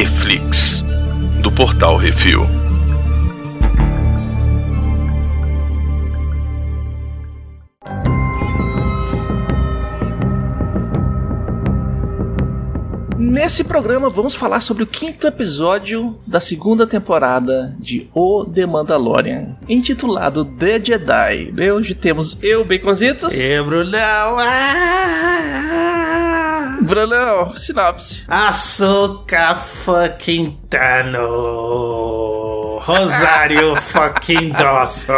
Reflix, 0.00 0.82
do 1.42 1.52
portal 1.52 1.94
Refil. 1.94 2.46
Nesse 13.18 13.62
programa 13.62 14.08
vamos 14.08 14.34
falar 14.34 14.62
sobre 14.62 14.84
o 14.84 14.86
quinto 14.86 15.26
episódio 15.26 16.18
da 16.26 16.40
segunda 16.40 16.86
temporada 16.86 17.76
de 17.78 18.08
O 18.14 18.46
The 18.46 18.64
Mandalorian, 18.64 19.58
intitulado 19.68 20.46
The 20.46 20.82
Jedi. 20.82 21.52
Hoje 21.74 21.94
temos 21.94 22.42
eu, 22.42 22.64
Baconzitos. 22.64 23.38
E 23.38 23.62
Brunão. 23.62 24.38
Ah! 24.38 26.09
Brunão, 26.90 27.56
sinopse. 27.56 28.24
Açúcar 28.26 29.54
fucking 29.54 30.58
Tano. 30.68 32.78
Rosário 32.82 33.76
fucking 33.92 34.50
Dawson. 34.50 35.14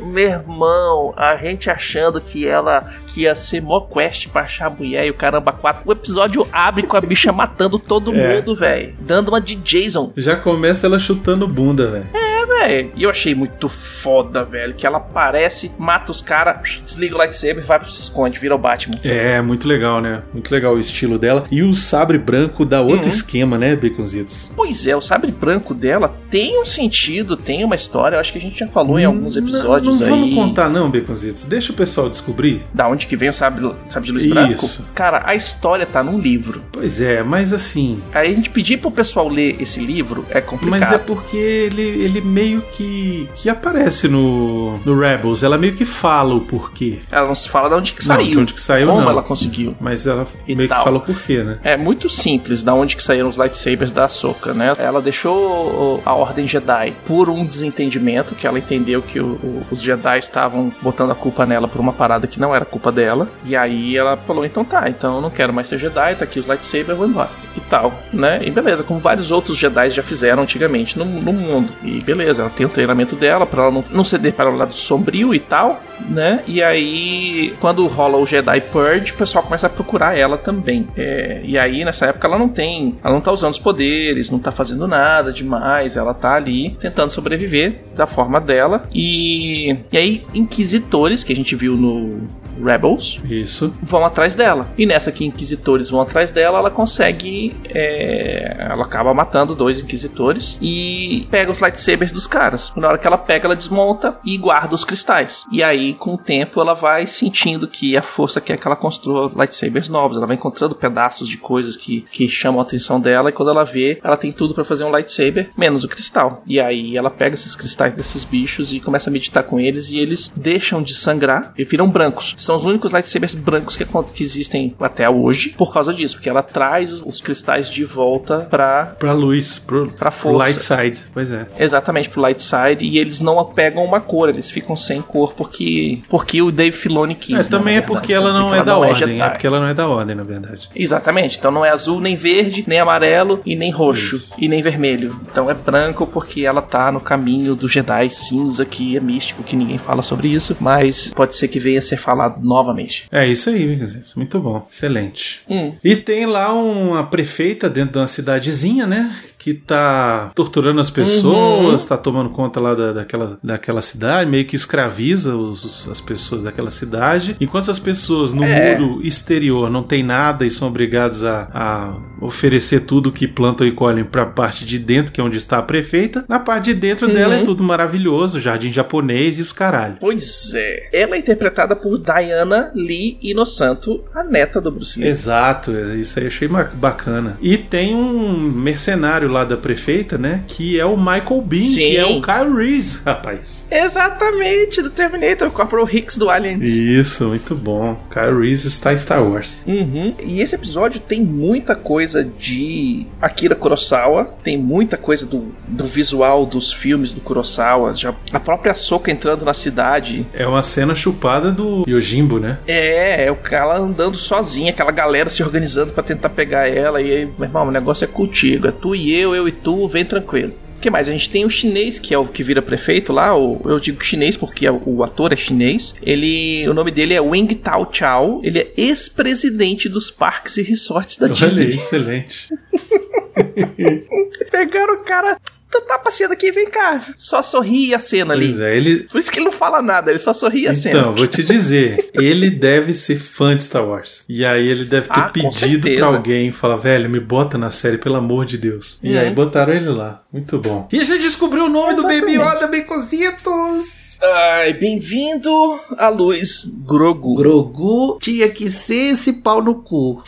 Meu 0.00 0.28
irmão, 0.30 1.14
a 1.16 1.36
gente 1.36 1.70
achando 1.70 2.20
que 2.20 2.46
ela 2.48 2.86
que 3.06 3.22
ia 3.22 3.34
ser 3.34 3.60
mó 3.62 3.80
quest 3.82 4.28
pra 4.28 4.42
achar 4.42 4.66
a 4.66 4.70
mulher 4.70 5.06
e 5.06 5.10
o 5.10 5.14
caramba 5.14 5.52
quatro. 5.52 5.88
O 5.88 5.92
episódio 5.92 6.46
abre 6.52 6.82
com 6.84 6.96
a 6.96 7.00
bicha 7.00 7.32
matando 7.32 7.78
todo 7.78 8.12
É. 8.14 8.36
mundo, 8.36 8.56
velho. 8.56 8.94
Dando 9.00 9.28
uma 9.28 9.40
de 9.40 9.54
Jason. 9.54 10.12
Já 10.16 10.36
começa 10.36 10.86
ela 10.86 10.98
chutando 10.98 11.46
bunda, 11.46 11.90
velho. 11.90 12.06
É, 12.14 12.27
velho. 12.66 12.92
E 12.96 13.02
eu 13.02 13.10
achei 13.10 13.34
muito 13.34 13.68
foda, 13.68 14.44
velho. 14.44 14.74
Que 14.74 14.86
ela 14.86 14.98
aparece, 14.98 15.70
mata 15.78 16.10
os 16.10 16.20
caras, 16.22 16.80
desliga 16.84 17.14
o 17.14 17.18
lightsaber, 17.18 17.64
vai 17.64 17.78
pro 17.78 17.90
se 17.90 18.00
esconde, 18.00 18.38
vira 18.38 18.54
o 18.54 18.58
Batman. 18.58 18.94
É, 19.02 19.40
muito 19.40 19.66
legal, 19.68 20.00
né? 20.00 20.22
Muito 20.32 20.50
legal 20.50 20.74
o 20.74 20.78
estilo 20.78 21.18
dela. 21.18 21.44
E 21.50 21.62
o 21.62 21.72
sabre 21.74 22.18
branco 22.18 22.64
dá 22.64 22.80
outro 22.80 23.08
Uhum. 23.08 23.14
esquema, 23.14 23.58
né, 23.58 23.74
Baconzitos? 23.76 24.52
Pois 24.56 24.86
é, 24.86 24.94
o 24.96 25.00
sabre 25.00 25.30
branco 25.30 25.72
dela 25.74 26.14
tem 26.30 26.60
um 26.60 26.66
sentido, 26.66 27.36
tem 27.36 27.64
uma 27.64 27.74
história. 27.74 28.16
Eu 28.16 28.20
acho 28.20 28.32
que 28.32 28.38
a 28.38 28.40
gente 28.40 28.58
já 28.58 28.66
falou 28.68 28.98
em 28.98 29.04
alguns 29.04 29.36
episódios 29.36 30.00
não, 30.00 30.08
não 30.08 30.14
aí. 30.14 30.20
vamos 30.20 30.34
contar 30.34 30.68
não, 30.68 30.90
Baconzitos. 30.90 31.44
Deixa 31.44 31.72
o 31.72 31.74
pessoal 31.76 32.08
descobrir. 32.08 32.62
Da 32.74 32.88
onde 32.88 33.06
que 33.06 33.16
vem 33.16 33.28
o 33.28 33.32
sabre, 33.32 33.72
sabre 33.86 34.06
de 34.06 34.12
luz 34.12 34.24
Isso. 34.24 34.34
branco? 34.34 34.92
Cara, 34.94 35.22
a 35.24 35.34
história 35.34 35.86
tá 35.86 36.02
num 36.02 36.18
livro. 36.18 36.62
Pois 36.72 37.00
é, 37.00 37.22
mas 37.22 37.52
assim... 37.52 38.02
Aí 38.12 38.32
a 38.32 38.34
gente 38.34 38.50
pedir 38.50 38.78
pro 38.78 38.90
pessoal 38.90 39.28
ler 39.28 39.56
esse 39.60 39.80
livro 39.80 40.24
é 40.30 40.40
complicado. 40.40 40.80
Mas 40.80 40.92
é 40.92 40.98
porque 40.98 41.36
ele, 41.36 41.82
ele 41.82 42.20
meio 42.20 42.47
que, 42.72 43.28
que 43.34 43.48
aparece 43.50 44.08
no, 44.08 44.78
no 44.78 44.98
Rebels. 44.98 45.42
Ela 45.42 45.58
meio 45.58 45.74
que 45.74 45.84
fala 45.84 46.34
o 46.34 46.40
porquê. 46.40 47.00
Ela 47.10 47.26
não 47.28 47.34
se 47.34 47.48
fala 47.48 47.68
de 47.68 47.74
onde 47.74 47.92
que 47.92 48.00
Não, 48.08 48.16
saiu. 48.16 48.30
de 48.30 48.38
onde 48.38 48.54
que 48.54 48.60
saiu, 48.60 48.88
Como 48.88 49.00
não. 49.02 49.10
ela 49.10 49.22
conseguiu. 49.22 49.74
Mas 49.80 50.06
ela 50.06 50.26
E 50.46 50.54
meio 50.54 50.68
tal. 50.68 50.78
que 50.78 50.84
fala 50.84 50.96
o 50.98 51.00
porquê, 51.00 51.42
né? 51.42 51.58
É 51.62 51.76
muito 51.76 52.08
simples 52.08 52.62
da 52.62 52.74
onde 52.74 52.96
que 52.96 53.02
saíram 53.02 53.28
os 53.28 53.36
lightsabers 53.36 53.90
da 53.90 54.04
Ahsoka, 54.06 54.52
né? 54.54 54.72
Ela 54.78 55.00
deixou 55.02 56.02
a 56.04 56.14
Ordem 56.14 56.46
Jedi 56.48 56.94
por 57.06 57.28
um 57.28 57.44
desentendimento, 57.44 58.34
que 58.34 58.46
ela 58.46 58.58
entendeu 58.58 59.02
que 59.02 59.20
o- 59.20 59.26
o- 59.42 59.62
os 59.70 59.82
Jedi 59.82 60.18
estavam 60.18 60.72
botando 60.82 61.10
a 61.10 61.14
culpa 61.14 61.44
nela 61.46 61.68
por 61.68 61.80
uma 61.80 61.92
parada 61.92 62.26
que 62.26 62.40
não 62.40 62.54
era 62.54 62.64
culpa 62.64 62.90
dela. 62.92 63.28
E 63.44 63.56
aí 63.56 63.96
ela 63.96 64.16
falou, 64.16 64.44
então 64.44 64.64
tá, 64.64 64.88
então 64.88 65.16
eu 65.16 65.20
não 65.20 65.30
quero 65.30 65.52
mais 65.52 65.68
ser 65.68 65.78
Jedi, 65.78 66.14
tá 66.16 66.24
aqui 66.24 66.38
os 66.38 66.46
lightsabers, 66.46 66.96
vou 66.98 67.06
embora. 67.06 67.30
E 67.56 67.60
tal, 67.60 67.92
né? 68.12 68.40
E 68.42 68.50
beleza, 68.50 68.82
como 68.82 69.00
vários 69.00 69.30
outros 69.30 69.56
Jedi 69.58 69.90
já 69.90 70.02
fizeram 70.02 70.42
antigamente 70.42 70.98
no, 70.98 71.04
no 71.04 71.32
mundo. 71.32 71.72
E 71.82 72.00
beleza, 72.00 72.37
ela 72.38 72.50
tem 72.50 72.66
o 72.66 72.70
treinamento 72.70 73.16
dela 73.16 73.46
pra 73.46 73.64
ela 73.64 73.72
não, 73.72 73.84
não 73.90 74.04
ceder 74.04 74.32
para 74.32 74.50
o 74.50 74.56
lado 74.56 74.74
sombrio 74.74 75.34
e 75.34 75.40
tal, 75.40 75.82
né? 76.08 76.42
E 76.46 76.62
aí, 76.62 77.54
quando 77.60 77.86
rola 77.86 78.16
o 78.18 78.26
Jedi 78.26 78.60
Purge, 78.60 79.12
o 79.12 79.16
pessoal 79.16 79.44
começa 79.44 79.66
a 79.66 79.70
procurar 79.70 80.16
ela 80.16 80.36
também. 80.36 80.88
É, 80.96 81.40
e 81.44 81.58
aí, 81.58 81.84
nessa 81.84 82.06
época, 82.06 82.26
ela 82.26 82.38
não 82.38 82.48
tem. 82.48 82.98
Ela 83.02 83.14
não 83.14 83.20
tá 83.20 83.32
usando 83.32 83.52
os 83.52 83.58
poderes, 83.58 84.30
não 84.30 84.38
tá 84.38 84.52
fazendo 84.52 84.86
nada 84.86 85.32
demais. 85.32 85.96
Ela 85.96 86.14
tá 86.14 86.34
ali 86.34 86.76
tentando 86.80 87.12
sobreviver 87.12 87.80
da 87.94 88.06
forma 88.06 88.40
dela. 88.40 88.88
E, 88.92 89.76
e 89.90 89.98
aí, 89.98 90.26
inquisitores, 90.34 91.24
que 91.24 91.32
a 91.32 91.36
gente 91.36 91.54
viu 91.54 91.76
no 91.76 92.26
Rebels, 92.62 93.20
Isso. 93.24 93.74
vão 93.82 94.04
atrás 94.04 94.34
dela. 94.34 94.68
E 94.76 94.84
nessa 94.84 95.12
que 95.12 95.24
inquisitores 95.24 95.90
vão 95.90 96.00
atrás 96.00 96.30
dela, 96.30 96.58
ela 96.58 96.70
consegue. 96.70 97.54
é, 97.72 98.56
ela 98.58 98.84
acaba 98.84 99.14
matando 99.14 99.54
dois 99.54 99.80
inquisitores 99.80 100.58
e 100.60 101.26
pega 101.30 101.50
os 101.50 101.60
lightsabers 101.60 102.12
dos 102.12 102.26
caras. 102.26 102.72
Na 102.76 102.88
hora 102.88 102.98
que 102.98 103.06
ela 103.06 103.18
pega, 103.18 103.46
ela 103.46 103.56
desmonta 103.56 104.18
e 104.24 104.36
guarda 104.36 104.74
os 104.74 104.84
cristais. 104.84 105.44
E 105.52 105.62
aí, 105.62 105.87
com 105.94 106.14
o 106.14 106.18
tempo, 106.18 106.60
ela 106.60 106.74
vai 106.74 107.06
sentindo 107.06 107.66
que 107.68 107.96
a 107.96 108.02
força 108.02 108.40
quer 108.40 108.58
que 108.58 108.66
ela 108.66 108.76
construa 108.76 109.30
lightsabers 109.34 109.88
novos. 109.88 110.16
Ela 110.16 110.26
vai 110.26 110.36
encontrando 110.36 110.74
pedaços 110.74 111.28
de 111.28 111.36
coisas 111.36 111.76
que, 111.76 112.04
que 112.10 112.28
chamam 112.28 112.60
a 112.60 112.62
atenção 112.62 113.00
dela. 113.00 113.30
E 113.30 113.32
quando 113.32 113.50
ela 113.50 113.64
vê, 113.64 113.98
ela 114.02 114.16
tem 114.16 114.32
tudo 114.32 114.54
pra 114.54 114.64
fazer 114.64 114.84
um 114.84 114.90
lightsaber, 114.90 115.50
menos 115.56 115.84
o 115.84 115.88
cristal. 115.88 116.42
E 116.46 116.60
aí 116.60 116.96
ela 116.96 117.10
pega 117.10 117.34
esses 117.34 117.54
cristais 117.56 117.92
desses 117.94 118.24
bichos 118.24 118.72
e 118.72 118.80
começa 118.80 119.10
a 119.10 119.12
meditar 119.12 119.42
com 119.42 119.58
eles. 119.60 119.90
E 119.90 119.98
eles 119.98 120.32
deixam 120.36 120.82
de 120.82 120.94
sangrar 120.94 121.52
e 121.56 121.64
viram 121.64 121.88
brancos. 121.88 122.34
São 122.38 122.56
os 122.56 122.64
únicos 122.64 122.92
lightsabers 122.92 123.34
brancos 123.34 123.76
que, 123.76 123.84
que 124.14 124.22
existem 124.22 124.74
até 124.80 125.08
hoje 125.08 125.50
por 125.56 125.72
causa 125.72 125.92
disso, 125.94 126.16
porque 126.16 126.28
ela 126.28 126.42
traz 126.42 127.02
os 127.02 127.20
cristais 127.20 127.70
de 127.70 127.84
volta 127.84 128.46
pra. 128.50 128.86
Pra 128.98 129.12
luz, 129.12 129.58
pro, 129.58 129.90
Pra 129.92 130.10
força. 130.10 130.38
light 130.38 130.60
side. 130.62 131.04
Pois 131.12 131.30
é. 131.32 131.46
Exatamente 131.58 132.08
pro 132.08 132.20
light 132.20 132.42
side 132.42 132.84
e 132.84 132.98
eles 132.98 133.20
não 133.20 133.42
pegam 133.44 133.84
uma 133.84 134.00
cor, 134.00 134.28
eles 134.28 134.50
ficam 134.50 134.74
sem 134.76 135.00
cor 135.00 135.32
porque 135.34 135.64
porque 136.08 136.40
o 136.42 136.50
Dave 136.50 136.76
Filoni 136.76 137.14
quis. 137.14 137.34
É, 137.34 137.38
né, 137.38 137.44
também 137.44 137.76
é 137.76 137.80
porque 137.80 138.12
ela 138.12 138.32
não 138.32 138.54
é 138.54 138.62
da 138.62 138.76
ordem. 138.76 138.94
Jedi. 138.94 139.20
É 139.20 139.28
porque 139.28 139.46
ela 139.46 139.60
não 139.60 139.68
é 139.68 139.74
da 139.74 139.88
ordem, 139.88 140.14
na 140.14 140.22
verdade. 140.22 140.68
Exatamente, 140.74 141.38
então 141.38 141.50
não 141.50 141.64
é 141.64 141.70
azul, 141.70 142.00
nem 142.00 142.16
verde, 142.16 142.64
nem 142.66 142.78
amarelo 142.78 143.40
e 143.44 143.56
nem 143.56 143.70
roxo 143.70 144.16
Isso. 144.16 144.34
e 144.38 144.48
nem 144.48 144.62
vermelho. 144.62 145.18
Então 145.30 145.50
é 145.50 145.54
branco 145.54 146.06
porque 146.06 146.42
ela 146.44 146.62
tá 146.62 146.92
no 146.92 147.00
caminho 147.00 147.54
do 147.54 147.68
Jedi 147.68 148.10
cinza, 148.10 148.64
que 148.64 148.96
é 148.96 149.00
místico, 149.00 149.42
que 149.42 149.56
ninguém 149.56 149.78
fala 149.78 150.02
sobre 150.02 150.28
isso, 150.28 150.56
mas 150.60 151.12
pode 151.14 151.34
ser 151.36 151.48
que 151.48 151.58
venha 151.58 151.78
a 151.78 151.82
ser 151.82 151.96
falado 151.96 152.40
novamente. 152.42 153.06
É 153.10 153.26
isso 153.26 153.50
aí, 153.50 153.66
Baconzitos. 153.74 154.14
muito 154.14 154.38
bom. 154.40 154.66
Excelente. 154.70 155.40
Hum. 155.48 155.74
E 155.82 155.96
tem 155.96 156.26
lá 156.26 156.52
uma 156.52 157.06
prefeita 157.06 157.68
dentro 157.68 157.92
de 157.92 157.98
uma 157.98 158.06
cidadezinha, 158.06 158.86
né? 158.86 159.14
Que 159.38 159.54
tá 159.54 160.32
torturando 160.34 160.80
as 160.80 160.90
pessoas, 160.90 161.84
tá 161.84 161.96
tomando 161.96 162.30
conta 162.30 162.58
lá 162.58 162.74
da, 162.74 162.92
daquela, 162.92 163.38
daquela 163.42 163.80
cidade, 163.80 164.28
meio 164.28 164.44
que 164.44 164.56
escraviza 164.56 165.36
os- 165.36 165.64
os- 165.64 165.88
as 165.88 166.00
pessoas 166.00 166.42
daquela 166.42 166.70
cidade. 166.70 167.36
Enquanto 167.40 167.70
as 167.70 167.78
pessoas 167.78 168.32
no 168.32 168.42
É. 168.44 168.76
muro 168.78 169.00
exterior 169.06 169.70
não 169.70 169.82
tem 169.82 170.02
nada 170.02 170.44
e 170.44 170.50
são 170.50 170.66
obrigadas 170.68 171.24
a, 171.24 171.48
a 171.54 171.96
oferecer 172.20 172.80
tudo 172.80 173.12
que 173.12 173.28
plantam 173.28 173.66
e 173.66 173.70
colhem 173.72 174.04
pra 174.04 174.26
parte 174.26 174.64
de 174.64 174.78
dentro, 174.78 175.12
que 175.12 175.20
é 175.20 175.24
onde 175.24 175.38
está 175.38 175.58
a 175.58 175.62
prefeita, 175.62 176.24
na 176.28 176.38
parte 176.40 176.66
de 176.66 176.74
dentro 176.74 177.06
dela 177.06 177.36
é 177.36 177.42
tudo 177.44 177.62
maravilhoso, 177.62 178.40
jardim 178.40 178.72
japonês 178.72 179.38
e 179.38 179.42
os 179.42 179.52
caralho. 179.52 179.96
Pois 180.00 180.52
é. 180.54 180.88
Ela 180.92 181.14
é 181.16 181.18
interpretada 181.20 181.76
por 181.76 181.96
Diana 181.98 182.72
Lee 182.74 183.18
Inosanto, 183.22 184.02
a 184.14 184.24
neta 184.24 184.60
do 184.60 184.70
Bruce 184.72 184.98
Lee. 184.98 185.08
Exato, 185.08 185.70
isso 185.96 186.18
aí 186.18 186.24
eu 186.24 186.28
achei 186.28 186.48
bacana. 186.48 187.38
E 187.40 187.56
tem 187.56 187.94
um 187.94 188.36
mercenário 188.50 189.27
lá 189.28 189.44
da 189.44 189.56
prefeita, 189.56 190.18
né? 190.18 190.44
Que 190.46 190.78
é 190.78 190.84
o 190.84 190.96
Michael 190.96 191.42
Bean, 191.42 191.62
Sim. 191.62 191.76
que 191.76 191.96
é 191.96 192.06
o 192.06 192.20
Kyle 192.20 192.54
Reese, 192.54 193.02
rapaz. 193.06 193.66
Exatamente, 193.70 194.82
do 194.82 194.90
Terminator, 194.90 195.50
Corporal 195.50 195.88
Hicks 195.90 196.16
do 196.16 196.30
Aliens. 196.30 196.70
Isso, 196.70 197.28
muito 197.28 197.54
bom. 197.54 197.98
Kyle 198.10 198.40
Reese 198.40 198.68
está 198.68 198.92
em 198.92 198.98
Star 198.98 199.22
Wars. 199.22 199.62
Uhum. 199.66 200.14
E 200.22 200.40
esse 200.40 200.54
episódio 200.54 201.00
tem 201.00 201.24
muita 201.24 201.74
coisa 201.74 202.24
de 202.24 203.06
Akira 203.20 203.54
Kurosawa, 203.54 204.34
tem 204.42 204.56
muita 204.56 204.96
coisa 204.96 205.26
do, 205.26 205.52
do 205.66 205.84
visual 205.84 206.46
dos 206.46 206.72
filmes 206.72 207.12
do 207.12 207.20
Kurosawa, 207.20 207.94
já 207.94 208.14
a 208.32 208.40
própria 208.40 208.74
Soka 208.74 209.10
entrando 209.10 209.44
na 209.44 209.54
cidade. 209.54 210.26
É 210.32 210.46
uma 210.46 210.62
cena 210.62 210.94
chupada 210.94 211.50
do 211.50 211.84
Yojimbo, 211.88 212.38
né? 212.38 212.58
É, 212.66 213.26
é 213.26 213.30
o 213.30 213.36
cara 213.36 213.78
andando 213.78 214.16
sozinha, 214.16 214.70
aquela 214.70 214.90
galera 214.90 215.30
se 215.30 215.42
organizando 215.42 215.92
pra 215.92 216.02
tentar 216.02 216.30
pegar 216.30 216.68
ela. 216.68 217.00
E 217.00 217.10
aí, 217.10 217.26
meu 217.38 217.48
irmão, 217.48 217.68
o 217.68 217.70
negócio 217.70 218.04
é 218.04 218.08
contigo, 218.08 218.68
é 218.68 218.72
tu 218.72 218.94
e 218.94 219.14
eu, 219.18 219.34
eu 219.34 219.48
e 219.48 219.52
tu, 219.52 219.86
vem 219.86 220.04
tranquilo. 220.04 220.54
O 220.78 220.80
que 220.80 220.90
mais? 220.90 221.08
A 221.08 221.12
gente 221.12 221.28
tem 221.28 221.44
o 221.44 221.50
chinês, 221.50 221.98
que 221.98 222.14
é 222.14 222.18
o 222.18 222.26
que 222.26 222.40
vira 222.40 222.62
prefeito 222.62 223.12
lá. 223.12 223.36
O, 223.36 223.60
eu 223.64 223.80
digo 223.80 224.02
chinês 224.04 224.36
porque 224.36 224.64
o, 224.70 225.02
ator 225.02 225.32
é 225.32 225.36
chinês. 225.36 225.92
Ele. 226.00 226.68
O 226.68 226.72
nome 226.72 226.92
dele 226.92 227.14
é 227.14 227.20
Wing 227.20 227.52
Tao 227.56 227.88
Chao. 227.90 228.40
Ele 228.44 228.60
é 228.60 228.72
ex-presidente 228.76 229.88
dos 229.88 230.08
parques 230.08 230.56
e 230.56 230.62
resorts 230.62 231.16
da 231.16 231.26
Olha 231.26 231.34
Disney. 231.34 231.70
excelente. 231.70 232.48
Pegaram 234.50 234.94
o 234.94 235.04
cara. 235.04 235.38
Tu 235.70 235.82
tá 235.82 235.98
passeando 235.98 236.32
aqui, 236.32 236.50
vem 236.50 236.70
cá. 236.70 237.04
Só 237.14 237.42
sorri 237.42 237.94
a 237.94 237.98
cena 238.00 238.32
ali. 238.32 238.46
Pois 238.46 238.60
é, 238.60 238.74
ele. 238.74 239.00
Por 239.04 239.18
isso 239.20 239.30
que 239.30 239.38
ele 239.38 239.44
não 239.44 239.52
fala 239.52 239.82
nada, 239.82 240.10
ele 240.10 240.18
só 240.18 240.32
sorri 240.32 240.66
a 240.66 240.74
cena. 240.74 240.98
Então, 240.98 241.14
vou 241.14 241.26
te 241.26 241.42
dizer, 241.44 242.08
ele 242.14 242.48
deve 242.48 242.94
ser 242.94 243.18
fã 243.18 243.54
de 243.54 243.64
Star 243.64 243.86
Wars. 243.86 244.24
E 244.30 244.46
aí 244.46 244.66
ele 244.66 244.86
deve 244.86 245.08
ter 245.08 245.20
Ah, 245.20 245.28
pedido 245.28 245.90
pra 245.94 246.06
alguém, 246.06 246.50
falar, 246.52 246.76
velho, 246.76 247.10
me 247.10 247.20
bota 247.20 247.58
na 247.58 247.70
série, 247.70 247.98
pelo 247.98 248.16
amor 248.16 248.46
de 248.46 248.56
Deus. 248.56 248.98
E 249.02 249.12
Uhum. 249.12 249.20
aí 249.20 249.30
botaram 249.30 249.74
ele 249.74 249.90
lá. 249.90 250.22
Muito 250.32 250.56
bom. 250.58 250.88
E 250.90 251.00
a 251.00 251.04
gente 251.04 251.20
descobriu 251.20 251.64
o 251.64 251.68
nome 251.68 251.92
Exatamente. 251.92 252.20
do 252.22 252.26
Baby 252.26 252.38
Yoda 252.56 252.66
Baconzitos. 252.66 254.08
Ai, 254.20 254.72
bem-vindo 254.72 255.50
à 255.96 256.08
luz, 256.08 256.64
Grogu. 256.84 257.36
Grogu 257.36 258.18
tinha 258.20 258.48
que 258.48 258.68
ser 258.68 259.12
esse 259.12 259.34
pau 259.34 259.62
no 259.62 259.76
cu. 259.76 260.24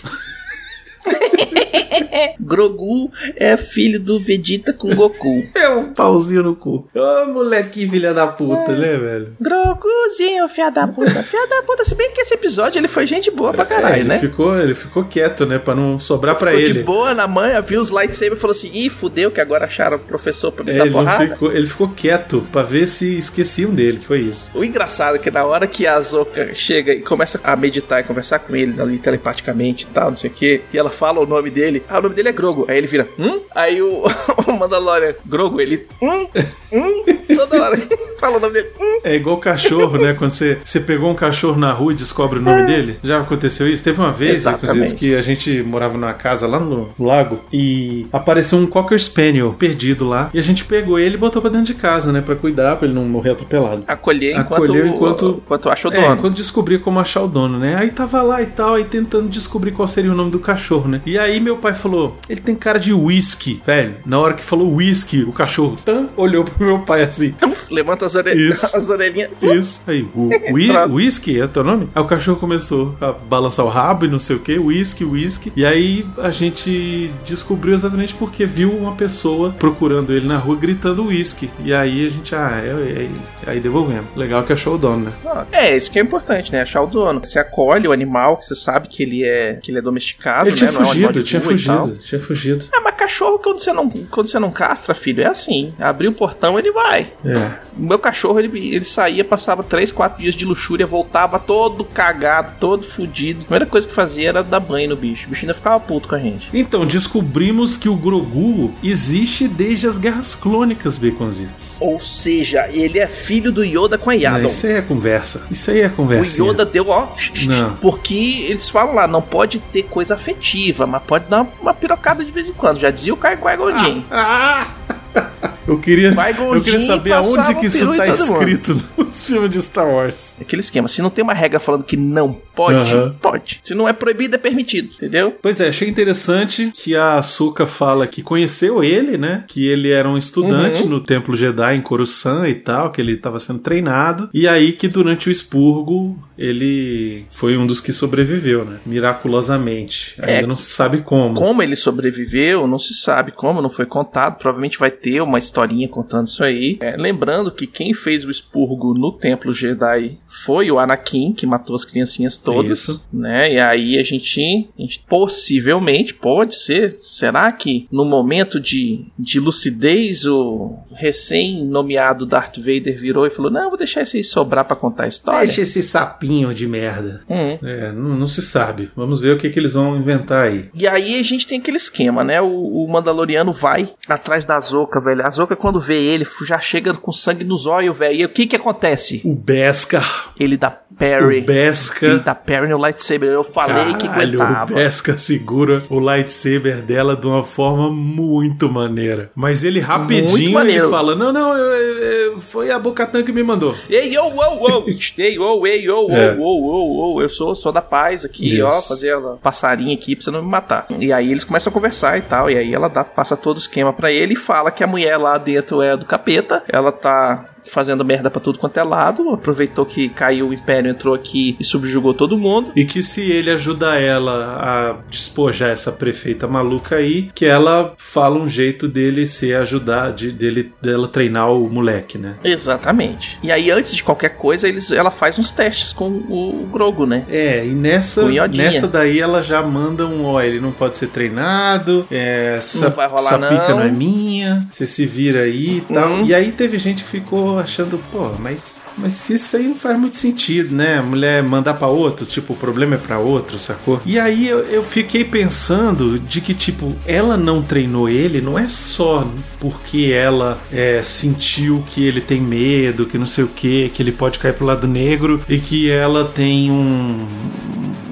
Grogu 2.40 3.10
é 3.36 3.56
filho 3.56 4.00
do 4.00 4.18
Vegeta 4.18 4.72
com 4.72 4.94
Goku. 4.94 5.42
É 5.54 5.68
um 5.68 5.92
pauzinho 5.92 6.42
no 6.42 6.56
cu. 6.56 6.88
Ô, 6.94 7.26
molequinho 7.32 7.90
filha 7.90 8.12
da 8.14 8.26
puta, 8.26 8.72
né, 8.72 8.96
velho? 8.96 9.32
Groguzinho, 9.40 10.48
filha 10.48 10.70
da 10.70 10.86
puta. 10.86 11.22
Filha 11.22 11.46
da 11.48 11.62
puta. 11.62 11.84
Se 11.84 11.94
bem 11.94 12.10
que 12.12 12.20
esse 12.20 12.34
episódio 12.34 12.78
ele 12.78 12.88
foi 12.88 13.06
gente 13.06 13.30
boa 13.30 13.52
pra 13.52 13.64
É, 13.64 13.66
caralho, 13.66 13.96
ele 13.96 14.08
né? 14.08 14.18
ficou, 14.18 14.56
ele 14.58 14.74
ficou 14.74 15.04
quieto, 15.04 15.46
né, 15.46 15.58
pra 15.58 15.74
não 15.74 15.98
sobrar 15.98 16.34
pra 16.36 16.50
Ficou 16.50 16.64
ele. 16.64 16.72
de 16.74 16.82
boa 16.82 17.14
na 17.14 17.26
manha, 17.26 17.60
viu 17.60 17.80
os 17.80 17.90
lightsabers 17.90 18.38
e 18.38 18.40
falou 18.40 18.52
assim: 18.52 18.70
ih, 18.72 18.90
fudeu, 18.90 19.30
que 19.30 19.40
agora 19.40 19.66
acharam 19.66 19.96
o 19.96 20.00
professor 20.00 20.50
pra 20.52 20.64
me 20.64 20.72
É, 20.72 20.78
dar 20.78 20.84
ele, 20.86 20.92
porrada. 20.94 21.26
ficou, 21.28 21.52
ele 21.52 21.66
ficou 21.66 21.88
quieto 21.88 22.46
pra 22.52 22.62
ver 22.62 22.86
se 22.86 23.18
esqueciam 23.18 23.72
dele, 23.74 23.98
foi 24.00 24.20
isso. 24.20 24.50
O 24.54 24.64
engraçado 24.64 25.16
é 25.16 25.18
que 25.18 25.30
na 25.30 25.44
hora 25.44 25.66
que 25.66 25.86
a 25.86 25.94
Azoka 25.96 26.54
chega 26.54 26.92
e 26.92 27.00
começa 27.00 27.40
a 27.44 27.54
meditar 27.56 28.00
e 28.00 28.04
conversar 28.04 28.38
com 28.40 28.54
ele 28.56 28.80
ali 28.80 28.98
telepaticamente 28.98 29.84
e 29.84 29.88
tal, 29.88 30.10
não 30.10 30.16
sei 30.16 30.30
o 30.30 30.32
que, 30.32 30.62
e 30.72 30.78
ela 30.78 30.90
fala 30.90 31.20
o 31.20 31.26
nome 31.26 31.50
dele, 31.50 31.59
ah, 31.88 31.98
o 31.98 32.02
nome 32.02 32.14
dele 32.14 32.28
é 32.28 32.32
Grogo. 32.32 32.66
Aí 32.68 32.78
ele 32.78 32.86
vira, 32.86 33.08
hum? 33.18 33.40
Aí 33.54 33.80
o, 33.82 34.04
o 34.46 34.52
Mandalorian, 34.52 35.14
Grogo, 35.24 35.60
ele, 35.60 35.86
hum? 36.02 36.26
Hum? 36.72 37.19
Toda 37.36 37.62
hora 37.62 37.76
fala 38.20 38.36
o 38.36 38.40
nome 38.40 38.52
dele, 38.52 38.68
hum? 38.80 39.00
É 39.04 39.14
igual 39.16 39.38
cachorro, 39.38 39.96
né? 39.98 40.14
Quando 40.14 40.30
você, 40.30 40.58
você 40.64 40.78
pegou 40.80 41.10
um 41.10 41.14
cachorro 41.14 41.58
na 41.58 41.72
rua 41.72 41.92
e 41.92 41.94
descobre 41.96 42.38
o 42.38 42.42
nome 42.42 42.66
dele. 42.66 42.98
Já 43.02 43.20
aconteceu 43.20 43.66
isso? 43.68 43.82
Teve 43.82 43.98
uma 44.00 44.12
vez, 44.12 44.36
Exatamente. 44.36 44.76
inclusive, 44.78 44.96
que 44.96 45.14
a 45.14 45.22
gente 45.22 45.62
morava 45.62 45.94
numa 45.94 46.12
casa 46.12 46.46
lá 46.46 46.58
no 46.60 46.90
lago 46.98 47.40
e 47.52 48.06
apareceu 48.12 48.58
um 48.58 48.66
Cocker 48.66 48.98
Spaniel 49.00 49.54
perdido 49.58 50.06
lá. 50.06 50.28
E 50.34 50.38
a 50.38 50.42
gente 50.42 50.64
pegou 50.64 50.98
ele 50.98 51.14
e 51.14 51.18
botou 51.18 51.40
pra 51.40 51.50
dentro 51.50 51.66
de 51.66 51.74
casa, 51.74 52.12
né? 52.12 52.20
Pra 52.20 52.36
cuidar, 52.36 52.76
pra 52.76 52.86
ele 52.86 52.94
não 52.94 53.04
morrer 53.04 53.30
atropelado. 53.30 53.84
Acolher 53.86 54.32
enquanto, 54.38 54.64
Acolheu 54.64 54.86
enquanto- 54.86 55.42
enquanto 55.44 55.68
acha 55.70 55.88
o 55.88 55.92
É, 55.94 56.00
dono. 56.00 56.16
quando 56.18 56.34
descobri 56.34 56.78
como 56.78 57.00
achar 57.00 57.22
o 57.22 57.28
dono, 57.28 57.58
né? 57.58 57.76
Aí 57.76 57.90
tava 57.90 58.20
lá 58.22 58.42
e 58.42 58.46
tal, 58.46 58.74
aí 58.74 58.84
tentando 58.84 59.28
descobrir 59.28 59.72
qual 59.72 59.88
seria 59.88 60.12
o 60.12 60.14
nome 60.14 60.30
do 60.30 60.38
cachorro, 60.38 60.88
né? 60.88 61.00
E 61.06 61.18
aí 61.18 61.40
meu 61.40 61.56
pai 61.56 61.72
falou: 61.74 62.16
ele 62.28 62.40
tem 62.40 62.54
cara 62.54 62.78
de 62.78 62.92
whisky, 62.92 63.62
velho. 63.66 63.94
Na 64.04 64.18
hora 64.18 64.34
que 64.34 64.44
falou 64.44 64.74
whisky, 64.74 65.22
o 65.22 65.32
cachorro 65.32 65.76
tan, 65.84 66.08
olhou 66.16 66.44
pro 66.44 66.64
meu 66.66 66.80
pai 66.80 67.02
assim. 67.02 67.19
Então, 67.22 67.52
levanta 67.70 68.06
as. 68.06 68.14
Isso. 68.14 68.66
as 68.76 68.88
orelhinhas. 68.88 69.30
Isso. 69.42 69.82
Aí, 69.86 70.08
o 70.14 70.28
Pronto. 70.28 70.94
whisky 70.94 71.40
é 71.40 71.46
teu 71.46 71.64
nome? 71.64 71.88
Aí 71.94 72.02
o 72.02 72.06
cachorro 72.06 72.38
começou 72.38 72.94
a 73.00 73.12
balançar 73.12 73.64
o 73.64 73.68
rabo 73.68 74.04
e 74.04 74.08
não 74.08 74.18
sei 74.18 74.36
o 74.36 74.38
que, 74.40 74.58
whisky, 74.58 75.04
whisky. 75.04 75.52
E 75.56 75.64
aí 75.64 76.06
a 76.18 76.30
gente 76.30 77.12
descobriu 77.24 77.74
exatamente 77.74 78.14
porque 78.14 78.44
viu 78.46 78.70
uma 78.72 78.92
pessoa 78.94 79.54
procurando 79.58 80.12
ele 80.12 80.26
na 80.26 80.36
rua 80.36 80.56
gritando 80.56 81.06
whisky. 81.06 81.50
E 81.64 81.72
aí 81.72 82.06
a 82.06 82.10
gente, 82.10 82.34
ah, 82.34 82.60
é, 82.62 83.02
é, 83.46 83.50
aí 83.50 83.60
devolvemos. 83.60 84.06
Legal 84.16 84.42
que 84.42 84.52
achou 84.52 84.74
o 84.74 84.78
dono, 84.78 85.06
né? 85.06 85.12
Ah, 85.26 85.44
É, 85.52 85.76
isso 85.76 85.90
que 85.90 85.98
é 85.98 86.02
importante, 86.02 86.52
né? 86.52 86.62
Achar 86.62 86.82
o 86.82 86.86
dono. 86.86 87.20
Você 87.24 87.38
acolhe 87.38 87.86
o 87.88 87.92
animal, 87.92 88.36
que 88.36 88.44
você 88.46 88.54
sabe 88.54 88.88
que 88.88 89.02
ele 89.02 89.24
é, 89.24 89.54
que 89.62 89.70
ele 89.70 89.78
é 89.78 89.82
domesticado, 89.82 90.48
Ele 90.48 90.56
tinha 90.56 90.70
né? 90.70 90.76
É 90.76 90.80
um 90.80 90.90
animal 90.90 91.08
fugido, 91.12 91.22
tinha 91.22 91.40
rua 91.40 91.52
e 91.52 91.64
tal. 91.64 91.84
fugido, 91.86 91.98
tinha 92.02 92.20
fugido. 92.20 92.64
Ah, 92.72 92.80
mas 92.84 92.89
cachorro, 93.00 93.38
quando 93.38 93.58
você, 93.60 93.72
não, 93.72 93.88
quando 93.88 94.28
você 94.28 94.38
não 94.38 94.50
castra, 94.50 94.94
filho, 94.94 95.22
é 95.22 95.26
assim. 95.26 95.72
Abrir 95.78 96.08
o 96.08 96.12
portão, 96.12 96.58
ele 96.58 96.70
vai. 96.70 97.12
É. 97.24 97.52
O 97.76 97.82
meu 97.82 97.98
cachorro, 97.98 98.38
ele, 98.38 98.74
ele 98.74 98.84
saía, 98.84 99.24
passava 99.24 99.62
3, 99.62 99.90
4 99.92 100.20
dias 100.20 100.34
de 100.34 100.44
luxúria, 100.44 100.86
voltava 100.86 101.38
todo 101.38 101.84
cagado, 101.84 102.52
todo 102.60 102.84
fudido. 102.84 103.40
A 103.40 103.44
primeira 103.44 103.66
coisa 103.66 103.88
que 103.88 103.94
fazia 103.94 104.28
era 104.28 104.42
dar 104.42 104.60
banho 104.60 104.90
no 104.90 104.96
bicho. 104.96 105.26
O 105.26 105.30
bicho 105.30 105.42
ainda 105.44 105.54
ficava 105.54 105.80
puto 105.80 106.08
com 106.08 106.14
a 106.14 106.18
gente. 106.18 106.48
Então, 106.52 106.86
descobrimos 106.86 107.76
que 107.76 107.88
o 107.88 107.96
Grogu 107.96 108.72
existe 108.82 109.48
desde 109.48 109.86
as 109.86 109.96
guerras 109.98 110.34
clônicas, 110.34 110.98
Baconzitos. 110.98 111.76
Ou 111.80 111.98
seja, 112.00 112.68
ele 112.70 112.98
é 112.98 113.06
filho 113.06 113.50
do 113.50 113.64
Yoda 113.64 113.96
com 113.96 114.10
a 114.10 114.14
Não, 114.14 114.20
Yaddle. 114.20 114.46
isso 114.48 114.66
aí 114.66 114.72
é 114.74 114.82
conversa. 114.82 115.46
Isso 115.50 115.70
aí 115.70 115.80
é 115.80 115.86
O 115.86 115.90
conversa. 115.90 116.42
Yoda 116.42 116.64
deu, 116.66 116.88
ó. 116.88 117.08
Não. 117.46 117.76
Porque 117.80 118.44
eles 118.48 118.68
falam 118.68 118.94
lá, 118.94 119.06
não 119.06 119.22
pode 119.22 119.58
ter 119.58 119.84
coisa 119.84 120.14
afetiva, 120.14 120.86
mas 120.86 121.02
pode 121.02 121.26
dar 121.26 121.46
uma 121.60 121.72
pirocada 121.72 122.24
de 122.24 122.30
vez 122.30 122.48
em 122.48 122.52
quando. 122.52 122.78
Já 122.78 122.89
dizia 122.92 123.12
o 123.12 123.16
Kai 123.16 123.36
Kai 123.36 123.56
Gondin. 123.56 124.04
Ah! 124.10 124.66
Eu 125.70 125.78
queria, 125.78 126.14
eu 126.52 126.60
queria 126.62 126.80
saber 126.80 127.12
aonde 127.12 127.54
que 127.54 127.66
isso 127.66 127.86
tá 127.96 128.06
mundo. 128.06 128.14
escrito 128.14 128.84
nos 128.98 129.26
filmes 129.26 129.50
de 129.50 129.62
Star 129.62 129.86
Wars. 129.88 130.36
Aquele 130.40 130.60
esquema, 130.60 130.88
se 130.88 131.00
não 131.00 131.10
tem 131.10 131.22
uma 131.22 131.32
regra 131.34 131.60
falando 131.60 131.84
que 131.84 131.96
não 131.96 132.32
pode, 132.54 132.92
pode. 133.22 133.60
Se 133.62 133.74
não 133.74 133.88
é 133.88 133.92
proibido, 133.92 134.34
é 134.34 134.38
permitido, 134.38 134.94
entendeu? 134.96 135.36
Pois 135.40 135.60
é, 135.60 135.68
achei 135.68 135.88
interessante 135.88 136.70
que 136.74 136.96
a 136.96 137.14
Asuka 137.14 137.66
fala 137.66 138.06
que 138.06 138.22
conheceu 138.22 138.82
ele, 138.82 139.16
né? 139.16 139.44
Que 139.48 139.66
ele 139.66 139.90
era 139.90 140.08
um 140.08 140.18
estudante 140.18 140.82
Uhum. 140.82 140.88
no 140.88 141.00
Templo 141.00 141.34
Jedi 141.36 141.76
em 141.76 141.80
Coruscant 141.80 142.48
e 142.48 142.54
tal, 142.54 142.90
que 142.90 143.00
ele 143.00 143.12
estava 143.12 143.38
sendo 143.38 143.60
treinado. 143.60 144.28
E 144.34 144.46
aí 144.48 144.72
que 144.72 144.88
durante 144.88 145.28
o 145.28 145.32
expurgo 145.32 146.18
ele 146.36 147.26
foi 147.30 147.56
um 147.56 147.66
dos 147.66 147.80
que 147.80 147.92
sobreviveu, 147.92 148.64
né? 148.64 148.78
Miraculosamente. 148.86 150.14
É. 150.20 150.36
Ainda 150.36 150.46
não 150.46 150.56
se 150.56 150.70
sabe 150.70 150.98
como. 151.02 151.34
Como 151.34 151.62
ele 151.62 151.76
sobreviveu, 151.76 152.66
não 152.66 152.78
se 152.78 152.94
sabe 152.94 153.30
como, 153.32 153.62
não 153.62 153.70
foi 153.70 153.86
contado. 153.86 154.38
Provavelmente 154.38 154.78
vai 154.78 154.90
ter 154.90 155.20
uma 155.20 155.38
historinha 155.60 155.88
contando 155.88 156.26
isso 156.26 156.42
aí. 156.42 156.78
É, 156.80 156.96
lembrando 156.96 157.50
que 157.50 157.66
quem 157.66 157.92
fez 157.92 158.24
o 158.24 158.30
expurgo 158.30 158.94
no 158.94 159.12
Templo 159.12 159.52
Jedi 159.52 160.18
foi 160.26 160.70
o 160.70 160.78
Anakin, 160.78 161.32
que 161.32 161.46
matou 161.46 161.76
as 161.76 161.84
criancinhas 161.84 162.36
todas, 162.36 162.80
Isso. 162.80 163.08
né? 163.12 163.52
E 163.52 163.60
aí 163.60 163.98
a 163.98 164.02
gente, 164.02 164.68
a 164.78 164.82
gente 164.82 165.04
possivelmente, 165.08 166.14
pode 166.14 166.56
ser, 166.56 166.90
será 167.02 167.50
que 167.52 167.86
no 167.90 168.04
momento 168.04 168.58
de, 168.60 169.06
de 169.18 169.38
lucidez 169.38 170.24
o 170.24 170.74
recém-nomeado 170.92 172.26
Darth 172.26 172.58
Vader 172.58 172.98
virou 172.98 173.26
e 173.26 173.30
falou, 173.30 173.50
não, 173.50 173.68
vou 173.68 173.78
deixar 173.78 174.02
esse 174.02 174.16
aí 174.16 174.24
sobrar 174.24 174.64
pra 174.64 174.76
contar 174.76 175.04
a 175.04 175.08
história? 175.08 175.46
Deixa 175.46 175.62
esse 175.62 175.82
sapinho 175.82 176.54
de 176.54 176.66
merda. 176.66 177.22
Hum. 177.28 177.58
É, 177.62 177.92
não, 177.92 178.16
não 178.16 178.26
se 178.26 178.42
sabe. 178.42 178.90
Vamos 178.96 179.20
ver 179.20 179.34
o 179.34 179.38
que, 179.38 179.50
que 179.50 179.58
eles 179.58 179.72
vão 179.72 179.96
inventar 179.96 180.44
aí. 180.46 180.70
E 180.74 180.86
aí 180.86 181.18
a 181.18 181.22
gente 181.22 181.46
tem 181.46 181.58
aquele 181.58 181.76
esquema, 181.76 182.24
né? 182.24 182.40
O, 182.40 182.84
o 182.84 182.88
Mandaloriano 182.88 183.52
vai 183.52 183.92
atrás 184.08 184.44
da 184.44 184.56
Azoka, 184.56 185.00
velho. 185.00 185.22
A 185.22 185.28
Azoka, 185.40 185.56
quando 185.56 185.80
vê 185.80 185.94
ele, 185.96 186.26
já 186.46 186.58
chega 186.58 186.92
com 186.94 187.10
sangue 187.10 187.44
nos 187.44 187.66
olhos, 187.66 187.96
velho. 187.96 188.14
E 188.20 188.24
o 188.24 188.28
que 188.28 188.46
que 188.46 188.56
acontece? 188.56 189.22
O 189.24 189.34
Beskar. 189.34 190.32
Ele 190.38 190.56
dá 190.56 190.70
parry. 190.70 191.24
O 191.24 191.30
Ele 191.32 191.40
Beskar. 191.40 192.18
dá 192.22 192.34
parry 192.34 192.68
no 192.68 192.76
lightsaber. 192.76 193.30
Eu 193.30 193.42
falei 193.42 193.94
que 193.94 194.06
Caralho, 194.06 194.38
o 194.38 194.42
aguentava. 194.42 194.74
Beskar 194.74 195.18
segura 195.18 195.82
o 195.88 195.98
lightsaber 195.98 196.82
dela 196.82 197.16
de 197.16 197.26
uma 197.26 197.42
forma 197.42 197.90
muito 197.90 198.68
maneira. 198.70 199.30
Mas 199.34 199.64
ele 199.64 199.80
rapidinho 199.80 200.60
ele 200.60 200.80
fala: 200.88 201.14
Não, 201.14 201.32
não, 201.32 201.56
eu- 201.56 201.72
eu- 201.72 201.98
eu- 202.34 202.40
foi 202.40 202.70
a 202.70 202.78
Bocatan 202.78 203.22
que 203.22 203.32
me 203.32 203.42
mandou. 203.42 203.74
Ei, 203.88 204.16
ô, 204.18 204.24
ô, 204.26 204.82
ô, 204.82 204.84
ei, 205.18 205.38
ô, 205.38 205.66
ei, 205.66 205.88
ô, 205.88 206.06
ô, 206.06 206.12
É. 206.16 206.36
ô, 206.38 207.14
ô, 207.14 207.22
eu 207.22 207.28
sou, 207.28 207.54
sou 207.54 207.72
da 207.72 207.82
paz 207.82 208.24
aqui, 208.24 208.54
Isso. 208.56 208.64
ó, 208.64 208.70
fazer 208.82 209.14
a 209.14 209.20
passarinha 209.42 209.94
aqui 209.94 210.14
pra 210.14 210.24
você 210.24 210.30
não 210.30 210.42
me 210.42 210.48
matar. 210.50 210.86
E 210.98 211.12
aí 211.12 211.30
eles 211.30 211.44
começam 211.44 211.70
a 211.70 211.74
conversar 211.74 212.18
e 212.18 212.22
tal, 212.22 212.50
e 212.50 212.56
aí 212.58 212.74
ela 212.74 212.88
dá, 212.88 213.04
passa 213.04 213.36
todo 213.36 213.56
o 213.56 213.60
esquema 213.60 213.92
pra 213.92 214.10
ele 214.12 214.34
e 214.34 214.36
fala 214.36 214.70
que 214.70 214.82
a 214.84 214.86
mulher 214.86 215.16
lá 215.16 215.29
dentro 215.38 215.82
é 215.82 215.96
do 215.96 216.06
capeta, 216.06 216.62
ela 216.68 216.92
tá 216.92 217.44
fazendo 217.68 218.04
merda 218.04 218.30
pra 218.30 218.40
tudo 218.40 218.58
quanto 218.58 218.78
é 218.78 218.82
lado, 218.82 219.30
aproveitou 219.30 219.84
que 219.84 220.08
caiu 220.08 220.48
o 220.48 220.54
império, 220.54 220.90
entrou 220.90 221.14
aqui 221.14 221.56
e 221.58 221.64
subjugou 221.64 222.14
todo 222.14 222.38
mundo. 222.38 222.72
E 222.74 222.84
que 222.84 223.02
se 223.02 223.30
ele 223.30 223.50
ajudar 223.50 224.00
ela 224.00 224.56
a 224.60 224.96
despojar 225.10 225.70
essa 225.70 225.92
prefeita 225.92 226.46
maluca 226.46 226.96
aí, 226.96 227.30
que 227.34 227.44
ela 227.44 227.94
fala 227.98 228.38
um 228.38 228.48
jeito 228.48 228.88
dele 228.88 229.26
se 229.26 229.52
ajudar, 229.54 230.12
de, 230.12 230.32
dele, 230.32 230.72
dela 230.80 231.08
treinar 231.08 231.52
o 231.52 231.68
moleque, 231.68 232.18
né? 232.18 232.36
Exatamente. 232.42 233.38
E 233.42 233.50
aí, 233.50 233.70
antes 233.70 233.94
de 233.94 234.02
qualquer 234.02 234.30
coisa, 234.30 234.68
eles, 234.68 234.90
ela 234.90 235.10
faz 235.10 235.38
uns 235.38 235.50
testes 235.50 235.92
com 235.92 236.08
o, 236.08 236.62
o 236.62 236.66
Grogo, 236.66 237.06
né? 237.06 237.24
É, 237.28 237.64
e 237.64 237.70
nessa, 237.70 238.22
nessa 238.48 238.88
daí 238.88 239.20
ela 239.20 239.42
já 239.42 239.62
manda 239.62 240.06
um, 240.06 240.24
ó, 240.24 240.40
ele 240.40 240.60
não 240.60 240.72
pode 240.72 240.96
ser 240.96 241.08
treinado, 241.08 242.06
é, 242.10 242.56
essa, 242.56 242.88
Não 242.88 242.90
vai 242.90 243.08
rolar, 243.08 243.34
essa 243.34 243.38
pica 243.38 243.68
não. 243.68 243.76
não 243.78 243.82
é 243.82 243.90
minha, 243.90 244.66
você 244.70 244.86
se 244.86 245.06
vira 245.06 245.42
aí 245.42 245.78
e 245.78 245.80
tal. 245.80 246.10
Uhum. 246.10 246.26
E 246.26 246.34
aí 246.34 246.52
teve 246.52 246.78
gente 246.78 247.02
que 247.04 247.10
ficou 247.10 247.49
achando, 247.58 248.00
pô, 248.10 248.30
mas, 248.38 248.80
mas 248.96 249.28
isso 249.30 249.56
aí 249.56 249.68
não 249.68 249.74
faz 249.74 249.98
muito 249.98 250.16
sentido, 250.16 250.74
né? 250.74 251.00
Mulher 251.00 251.42
mandar 251.42 251.74
pra 251.74 251.88
outro, 251.88 252.26
tipo, 252.26 252.52
o 252.52 252.56
problema 252.56 252.94
é 252.94 252.98
pra 252.98 253.18
outro, 253.18 253.58
sacou? 253.58 254.00
E 254.04 254.18
aí 254.18 254.48
eu, 254.48 254.60
eu 254.60 254.82
fiquei 254.82 255.24
pensando 255.24 256.18
de 256.18 256.40
que, 256.40 256.54
tipo, 256.54 256.96
ela 257.06 257.36
não 257.36 257.62
treinou 257.62 258.08
ele, 258.08 258.40
não 258.40 258.58
é 258.58 258.68
só 258.68 259.26
porque 259.58 260.12
ela 260.14 260.58
é, 260.72 261.02
sentiu 261.02 261.84
que 261.90 262.04
ele 262.04 262.20
tem 262.20 262.40
medo, 262.40 263.06
que 263.06 263.18
não 263.18 263.26
sei 263.26 263.44
o 263.44 263.48
que, 263.48 263.88
que 263.90 264.02
ele 264.02 264.12
pode 264.12 264.38
cair 264.38 264.54
pro 264.54 264.66
lado 264.66 264.86
negro 264.86 265.42
e 265.48 265.58
que 265.58 265.90
ela 265.90 266.24
tem 266.24 266.70
um 266.70 267.26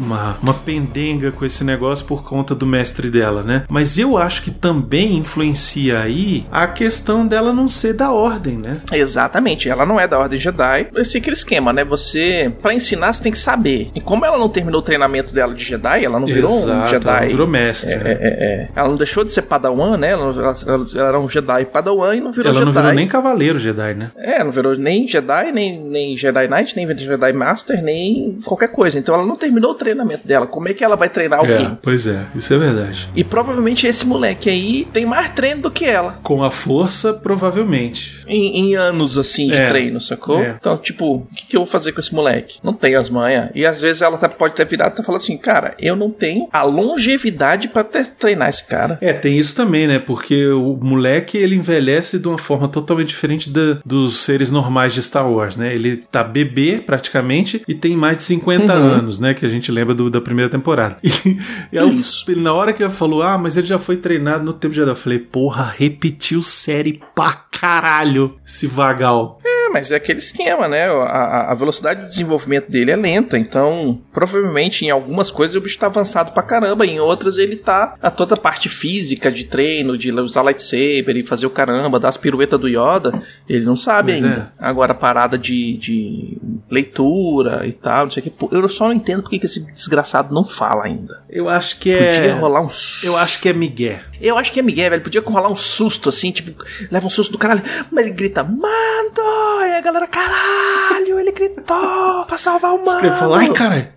uma, 0.09 0.39
uma 0.43 0.55
pendenga 0.55 1.31
com 1.31 1.45
esse 1.45 1.63
negócio 1.65 2.07
por 2.07 2.25
conta 2.25 2.55
do 2.55 2.67
mestre 2.67 3.11
dela, 3.11 3.43
né? 3.43 3.65
Mas 3.69 3.99
eu 3.99 4.17
acho 4.17 4.43
que 4.43 4.51
também 4.51 5.17
influencia 5.17 6.01
aí 6.01 6.47
a 6.51 6.67
questão 6.67 7.27
dela 7.27 7.53
não 7.53 7.69
ser 7.69 7.93
da 7.95 8.11
ordem, 8.13 8.57
né? 8.59 8.81
Exatamente, 8.93 9.69
ela 9.69 9.85
não 9.87 9.99
é 10.01 10.07
da 10.09 10.19
Ordem 10.19 10.39
Jedi. 10.41 10.89
Esse 10.97 11.17
é 11.17 11.21
aquele 11.21 11.37
esquema, 11.37 11.73
né? 11.73 11.85
Você, 11.85 12.53
pra 12.63 12.75
ensinar, 12.75 13.13
você 13.13 13.23
tem 13.23 13.33
que 13.33 13.39
saber. 13.39 13.91
E 13.95 14.01
como 14.01 14.25
ela 14.25 14.39
não 14.39 14.49
terminou 14.49 14.81
o 14.81 14.85
treinamento 14.85 15.33
dela 15.33 15.55
de 15.55 15.63
Jedi, 15.65 16.05
ela 16.05 16.19
não 16.19 16.27
virou 16.27 16.51
um 16.53 16.59
Exato, 16.59 16.89
Jedi. 16.91 17.09
ela 17.19 17.27
virou 17.29 17.47
mestre. 17.47 17.97
né? 17.97 18.03
É, 18.05 18.13
é, 18.13 18.19
é. 18.65 18.69
Ela 18.75 18.89
não 18.89 18.97
deixou 18.97 19.25
de 19.25 19.33
ser 19.33 19.43
Padawan, 19.43 19.97
né? 19.97 20.11
Ela, 20.11 20.25
ela- 20.25 20.57
ela 20.97 21.09
era 21.09 21.21
um 21.21 21.29
Jedi 21.29 21.65
Padawan 21.67 22.15
e 22.17 22.21
não 22.21 22.33
virou 22.33 22.51
Ela 22.51 22.59
Jedi. 22.61 22.67
não 22.67 22.73
virou 22.73 22.93
nem 22.95 23.09
cavaleiro 23.09 23.59
Jedi, 23.59 23.95
né? 23.95 24.11
É, 24.17 24.43
não 24.45 24.51
virou 24.51 24.75
nem 24.77 25.07
Jedi, 25.07 25.53
nem, 25.53 25.81
nem 25.83 26.17
Jedi 26.17 26.49
Knight, 26.49 26.77
nem 26.77 26.97
Jedi 26.97 27.33
Master, 27.33 27.83
nem 27.83 28.39
qualquer 28.45 28.69
coisa. 28.69 28.99
Então 28.99 29.15
ela 29.15 29.27
não 29.27 29.37
terminou 29.37 29.73
o 29.73 29.75
treinamento 29.75 29.98
treinamento 29.99 30.27
dela. 30.27 30.47
Como 30.47 30.69
é 30.69 30.75
que 30.75 30.85
ela 30.85 30.97
vai 30.97 31.09
treinar 31.09 31.41
alguém? 31.41 31.67
É, 31.67 31.73
pois 31.83 32.07
é, 32.07 32.27
isso 32.35 32.53
é 32.55 32.59
verdade. 32.59 33.09
E 33.15 33.25
provavelmente 33.25 33.87
esse 33.87 34.07
moleque 34.07 34.49
aí 34.49 34.87
tem 34.93 35.05
mais 35.05 35.31
treino 35.31 35.63
do 35.63 35.71
que 35.71 35.85
ela. 35.85 36.19
Com 36.23 36.43
a 36.43 36.51
força, 36.51 37.13
provavelmente. 37.13 38.25
Em, 38.27 38.59
em 38.71 38.75
anos 38.77 39.17
assim 39.19 39.49
de 39.49 39.57
É. 39.57 39.69
treino, 39.69 40.01
sacou? 40.01 40.41
É. 40.41 40.57
Então, 40.59 40.77
tipo, 40.77 41.17
o 41.17 41.27
que, 41.35 41.47
que 41.47 41.57
eu 41.57 41.61
vou 41.61 41.67
fazer 41.67 41.93
com 41.93 42.01
esse 42.01 42.15
moleque? 42.15 42.59
Não 42.63 42.73
tem 42.73 42.95
as 42.95 43.09
manhas. 43.11 43.51
E 43.55 43.67
às 43.67 43.81
vezes 43.81 44.03
ela 44.03 44.17
tá- 44.17 44.29
pode 44.29 44.55
ter 44.55 44.67
virado 44.67 44.93
e 44.93 44.97
tá 44.97 45.03
falando 45.03 45.21
assim, 45.21 45.37
cara, 45.37 45.75
eu 45.79 45.97
não 45.97 46.11
tenho 46.11 46.49
a 46.53 46.63
longevidade 46.63 47.69
pra 47.69 47.83
ter, 47.85 48.07
treinar 48.07 48.49
esse 48.49 48.65
cara. 48.65 48.99
É, 49.01 49.13
tem 49.13 49.39
isso 49.39 49.55
também, 49.57 49.87
né? 49.87 49.99
Porque 49.99 50.47
o 50.49 50.77
moleque 50.81 51.37
ele 51.37 51.57
envelhece 51.57 52.19
de 52.19 52.29
uma 52.29 52.39
forma 52.39 52.69
totalmente 52.69 53.09
diferente 53.09 53.51
da- 53.51 53.79
dos 53.85 54.21
seres 54.21 54.51
normais 54.51 54.95
de 54.95 55.03
Star 55.03 55.31
Wars, 55.31 55.57
né? 55.57 55.75
Ele 55.75 55.97
tá 56.11 56.23
bebê 56.23 56.83
praticamente 56.85 57.63
e 57.67 57.75
tem 57.75 57.97
mais 57.97 58.17
de 58.19 58.23
50 58.25 58.75
Uhum. 58.75 58.83
anos, 58.83 59.19
né? 59.19 59.35
Que 59.35 59.47
a 59.47 59.49
gente 59.49 59.71
lembra 59.73 59.88
do- 59.95 60.11
da 60.11 60.21
primeira 60.21 60.51
temporada. 60.51 60.99
E, 61.09 61.39
e 61.73 61.79
aí, 61.79 61.91
Isso. 61.91 62.25
na 62.39 62.53
hora 62.53 62.73
que 62.73 62.83
ele 62.83 62.91
falou, 62.93 63.23
ah, 63.23 63.37
mas 63.39 63.57
ele 63.57 63.67
já 63.67 63.79
foi 63.79 63.97
treinado 63.97 64.45
no 64.45 64.53
tempo 64.53 64.73
de 64.73 64.81
Jedi, 64.81 64.91
eu 64.91 64.97
falei, 64.97 65.19
porra, 65.19 65.73
repetiu 65.77 66.43
série 66.43 67.01
pra 67.15 67.33
caralho 67.33 68.37
esse 68.47 68.67
vagal. 68.67 69.38
É, 69.69 69.73
mas 69.73 69.91
é 69.93 69.97
aquele 69.97 70.19
esquema, 70.19 70.67
né? 70.67 70.87
A, 70.87 71.53
a- 71.53 71.55
velocidade 71.55 72.03
de 72.03 72.09
desenvolvimento 72.11 72.71
dele 72.71 72.91
é 72.91 72.97
lenta, 72.97 73.37
então 73.39 74.01
provavelmente 74.13 74.85
em 74.85 74.91
algumas 74.91 75.31
coisas 75.31 75.57
o 75.57 75.61
bicho 75.61 75.79
tá 75.79 75.87
avançado 75.87 76.33
pra 76.33 76.43
caramba, 76.43 76.87
em 76.87 77.01
outras 77.01 77.37
ele 77.37 77.57
tá 77.57 77.95
a 78.01 78.11
toda 78.11 78.35
a 78.35 78.39
parte 78.39 78.69
física 78.69 79.31
de 79.31 79.45
treino, 79.45 79.99
de 79.99 80.13
usar 80.13 80.43
lightsaber 80.43 81.17
e 81.17 81.27
fazer 81.27 81.47
o 81.47 81.51
caramba, 81.51 81.99
dar 81.99 82.09
as 82.09 82.17
piruetas 82.17 82.59
do 82.61 82.69
Yoda, 82.69 83.21
ele 83.49 83.65
não 83.65 83.75
sabe 83.77 84.13
Pois 84.13 84.25
ainda. 84.25 84.53
Agora 84.59 84.93
a 84.93 84.95
parada 84.95 85.37
de, 85.37 85.77
de 85.77 86.39
leitura 86.71 87.67
e 87.67 87.73
tal, 87.73 88.05
não 88.05 88.11
sei 88.11 88.23
o 88.23 88.31
que, 88.31 88.55
eu 88.57 88.69
só 88.69 88.87
não 88.87 88.93
entendo 88.95 89.23
porque 89.23 89.39
que 89.39 89.47
esse 89.47 89.61
desgraçado 89.73 90.33
não 90.35 90.45
fala 90.45 90.85
ainda. 90.85 91.23
Eu 91.29 91.49
acho 91.49 91.79
que 91.79 91.93
Podia 91.93 92.09
é. 92.31 92.33
rolar 92.33 92.63
um. 92.63 92.69
Eu 93.03 93.17
acho 93.17 93.41
que 93.43 93.49
é 93.49 93.53
Miguel. 93.53 93.99
Eu 94.21 94.39
acho 94.39 94.51
que 94.53 94.61
é 94.61 94.63
Miguel, 94.63 94.91
velho. 94.91 95.03
Podia 95.03 95.21
rolar 95.21 95.51
um 95.51 95.57
susto 95.57 96.09
assim, 96.09 96.31
tipo, 96.31 96.65
leva 96.91 97.07
um 97.07 97.11
susto 97.11 97.33
do 97.33 97.39
caralho. 97.39 97.63
Mas 97.91 98.07
ele 98.07 98.15
grita, 98.15 98.43
Mando! 98.43 99.58
E 99.67 99.73
a 99.75 99.81
galera, 99.81 100.07
caralho, 100.07 101.19
ele 101.19 101.33
gritou 101.33 102.25
pra 102.27 102.39
salvar 102.39 102.75
o 102.75 102.85
Mando. 102.85 103.07
Ele 103.07 103.15
falou, 103.15 103.37
ai, 103.37 103.53
caralho. 103.53 103.89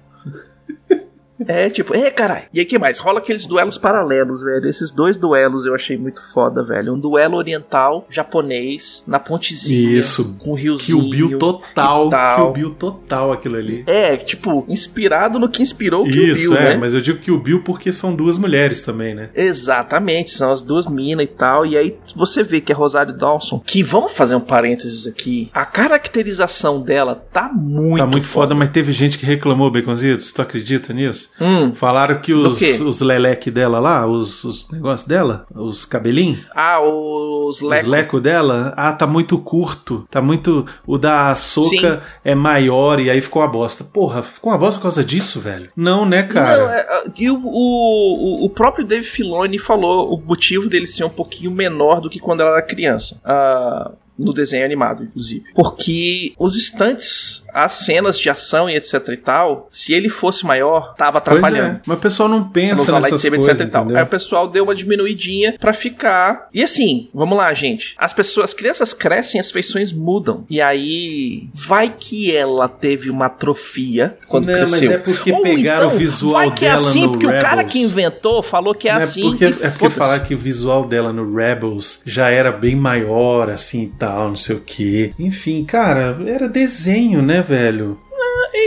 É, 1.48 1.70
tipo, 1.70 1.96
é, 1.96 2.10
caralho. 2.12 2.46
E 2.54 2.60
aí, 2.60 2.66
que 2.66 2.78
mais? 2.80 3.00
Rola 3.00 3.20
aqueles 3.20 3.46
duelos 3.46 3.78
paralelos, 3.78 4.42
velho. 4.44 4.68
Esses 4.68 4.92
dois 4.92 5.18
duelos 5.18 5.66
eu 5.66 5.74
achei 5.76 5.98
muito 5.98 6.22
foda, 6.34 6.64
velho. 6.64 6.94
Um 6.94 7.00
duelo 7.00 7.38
oriental, 7.38 8.06
japonês, 8.10 9.04
na 9.08 9.20
pontezinha. 9.20 9.98
Isso. 9.98 10.36
Com 10.40 10.54
o 10.54 10.56
Que 10.56 10.62
riozinho. 10.64 11.00
o 11.00 11.10
Bill 11.10 11.38
total, 11.38 12.10
tal. 12.10 12.36
que 12.36 12.42
o 12.42 12.52
Bill 12.52 12.76
total 12.76 13.32
aquilo 13.32 13.56
ali. 13.58 13.84
É, 13.88 14.16
tipo, 14.18 14.66
inspirado 14.68 15.40
no 15.40 15.50
que 15.50 15.62
inspirou 15.62 16.04
o 16.04 16.10
Kill 16.10 16.34
Isso, 16.34 16.50
Bill, 16.52 16.60
é, 16.60 16.70
né? 16.72 16.78
mas 16.78 16.94
eu 16.94 17.02
digo 17.02 17.20
que 17.20 17.32
o 17.32 17.38
Bill 17.40 17.64
porque 17.64 17.92
são 17.92 18.16
duas 18.16 18.38
mulheres 18.38 18.84
também, 18.84 19.14
né? 19.14 19.30
Exatamente, 19.34 20.32
são 20.32 20.52
as 20.52 20.62
duas 20.62 20.88
minas 20.88 21.26
e 21.26 21.28
tal. 21.28 21.66
E 21.66 21.78
aí 21.78 21.98
você 22.16 22.44
vê 22.44 22.62
que 22.62 22.72
é 22.72 22.76
Rosário 22.76 23.14
Dawson, 23.14 23.62
que 23.66 23.84
vamos 23.84 24.14
fazer 24.14 24.36
um 24.36 24.40
parênteses 24.40 25.08
aqui. 25.08 25.50
A 25.54 25.66
caracterização 25.66 26.82
dela 26.82 27.16
tá 27.32 27.52
muito 27.54 27.98
tá 27.98 28.06
muito 28.06 28.26
foda, 28.26 28.54
mas 28.56 28.70
teve 28.70 28.92
gente 28.92 29.18
que 29.18 29.26
reclamou, 29.26 29.72
Baconzitos, 29.72 30.32
tu 30.32 30.42
acredita 30.42 30.94
nisso? 30.94 31.31
Hum. 31.40 31.74
Falaram 31.74 32.20
que 32.20 32.34
os, 32.34 32.62
os 32.82 33.02
leleque 33.02 33.50
dela 33.50 33.80
lá, 33.80 34.06
os, 34.08 34.44
os 34.44 34.70
negócios 34.72 35.08
dela, 35.08 35.46
os 35.54 35.86
cabelinhos, 35.86 36.46
Ah, 36.56 36.80
os 36.82 37.42
os 37.52 37.60
Leco. 37.60 37.90
leco 37.90 38.20
dela, 38.22 38.74
ah, 38.78 38.94
tá 38.94 39.06
muito 39.06 39.38
curto, 39.38 40.08
tá 40.10 40.22
muito. 40.22 40.66
O 40.88 40.98
da 40.98 41.36
Soca 41.36 42.02
é 42.24 42.34
maior 42.34 43.00
e 43.00 43.10
aí 43.10 43.20
ficou 43.20 43.42
uma 43.42 43.48
bosta. 43.48 43.84
Porra, 43.84 44.22
ficou 44.22 44.52
uma 44.52 44.58
bosta 44.58 44.80
por 44.80 44.84
causa 44.84 45.04
disso, 45.04 45.40
velho? 45.42 45.70
Não, 45.76 46.06
né, 46.06 46.24
cara? 46.24 46.58
Não, 46.64 46.70
é, 46.70 46.80
é, 46.80 47.04
e 47.20 47.30
o, 47.30 47.42
o, 47.44 48.46
o 48.46 48.50
próprio 48.50 48.86
Dave 48.86 49.04
Filoni 49.04 49.58
falou 49.58 50.14
o 50.14 50.22
motivo 50.26 50.70
dele 50.70 50.88
ser 50.88 51.04
um 51.04 51.10
pouquinho 51.10 51.52
menor 51.52 52.00
do 52.00 52.10
que 52.10 52.20
quando 52.20 52.42
ela 52.42 52.52
era 52.52 52.62
criança. 52.62 53.20
Ah, 53.26 53.92
no 54.24 54.34
desenho 54.34 54.66
animado, 54.66 55.04
inclusive. 55.04 55.44
Porque 55.54 56.34
os 56.38 56.56
instantes, 56.58 57.46
as 57.54 57.72
cenas 57.74 58.20
de 58.20 58.30
ação 58.30 58.70
e 58.70 58.76
etc 58.76 59.08
e 59.10 59.18
tal, 59.18 59.68
se 59.72 59.94
ele 59.94 60.10
fosse 60.10 60.46
maior, 60.46 60.94
tava 60.96 61.20
Pois 61.22 61.38
atrapalhando. 61.38 61.78
é, 61.78 61.82
mas 61.86 61.98
o 61.98 62.02
pessoal 62.02 62.30
não 62.30 62.44
pensa 62.50 62.92
nessas 63.00 63.22
coisas, 63.22 63.48
etc 63.48 63.68
e 63.68 63.70
tal. 63.70 63.82
entendeu? 63.84 63.98
Aí 63.98 64.04
o 64.04 64.08
pessoal 64.08 64.48
deu 64.48 64.64
uma 64.64 64.76
diminuidinha 64.76 65.56
pra 65.60 65.74
ficar. 65.74 66.48
E 66.54 66.64
assim, 66.64 67.10
vamos 67.14 67.38
lá, 67.38 67.54
gente. 67.54 67.96
As 67.98 68.14
pessoas, 68.14 68.46
as 68.52 68.54
crianças 68.54 68.94
crescem, 68.94 69.40
as 69.40 69.52
feições 69.52 69.92
mudam. 69.94 70.46
E 70.50 70.62
aí, 70.62 71.50
vai 71.54 71.94
que 71.98 72.36
ela 72.36 72.68
teve 72.68 73.10
uma 73.10 73.26
atrofia 73.28 74.18
quando 74.28 74.48
Não, 74.48 74.60
mas 74.60 74.70
cresceu. 74.72 74.92
é 74.94 74.98
porque 74.98 75.32
Ou 75.32 75.42
pegaram 75.42 75.86
então, 75.86 75.96
o 75.96 76.00
visual 76.00 76.34
vai 76.34 76.52
que 76.52 76.66
é 76.66 76.70
dela 76.70 76.82
assim, 76.90 77.08
porque 77.10 77.26
o 77.26 77.30
cara 77.30 77.50
Rebels. 77.50 77.72
que 77.74 77.80
inventou 77.80 78.44
falou 78.44 78.74
que 78.76 78.88
é 78.90 78.94
Não 78.94 79.02
assim. 79.02 79.22
porque, 79.22 79.46
e 79.46 79.48
é 79.50 79.70
porque 79.70 79.90
falar 79.90 80.20
que 80.22 80.34
o 80.34 80.38
visual 80.38 80.86
dela 80.86 81.12
no 81.14 81.36
Rebels 81.36 82.02
já 82.06 82.30
era 82.30 82.52
bem 82.52 82.76
maior, 82.76 83.50
assim 83.50 83.84
e 83.84 83.88
tal, 83.88 84.11
não 84.16 84.36
sei 84.36 84.56
o 84.56 84.62
que. 84.62 85.14
Enfim, 85.18 85.64
cara, 85.64 86.18
era 86.26 86.48
desenho, 86.48 87.22
né, 87.22 87.42
velho? 87.42 87.98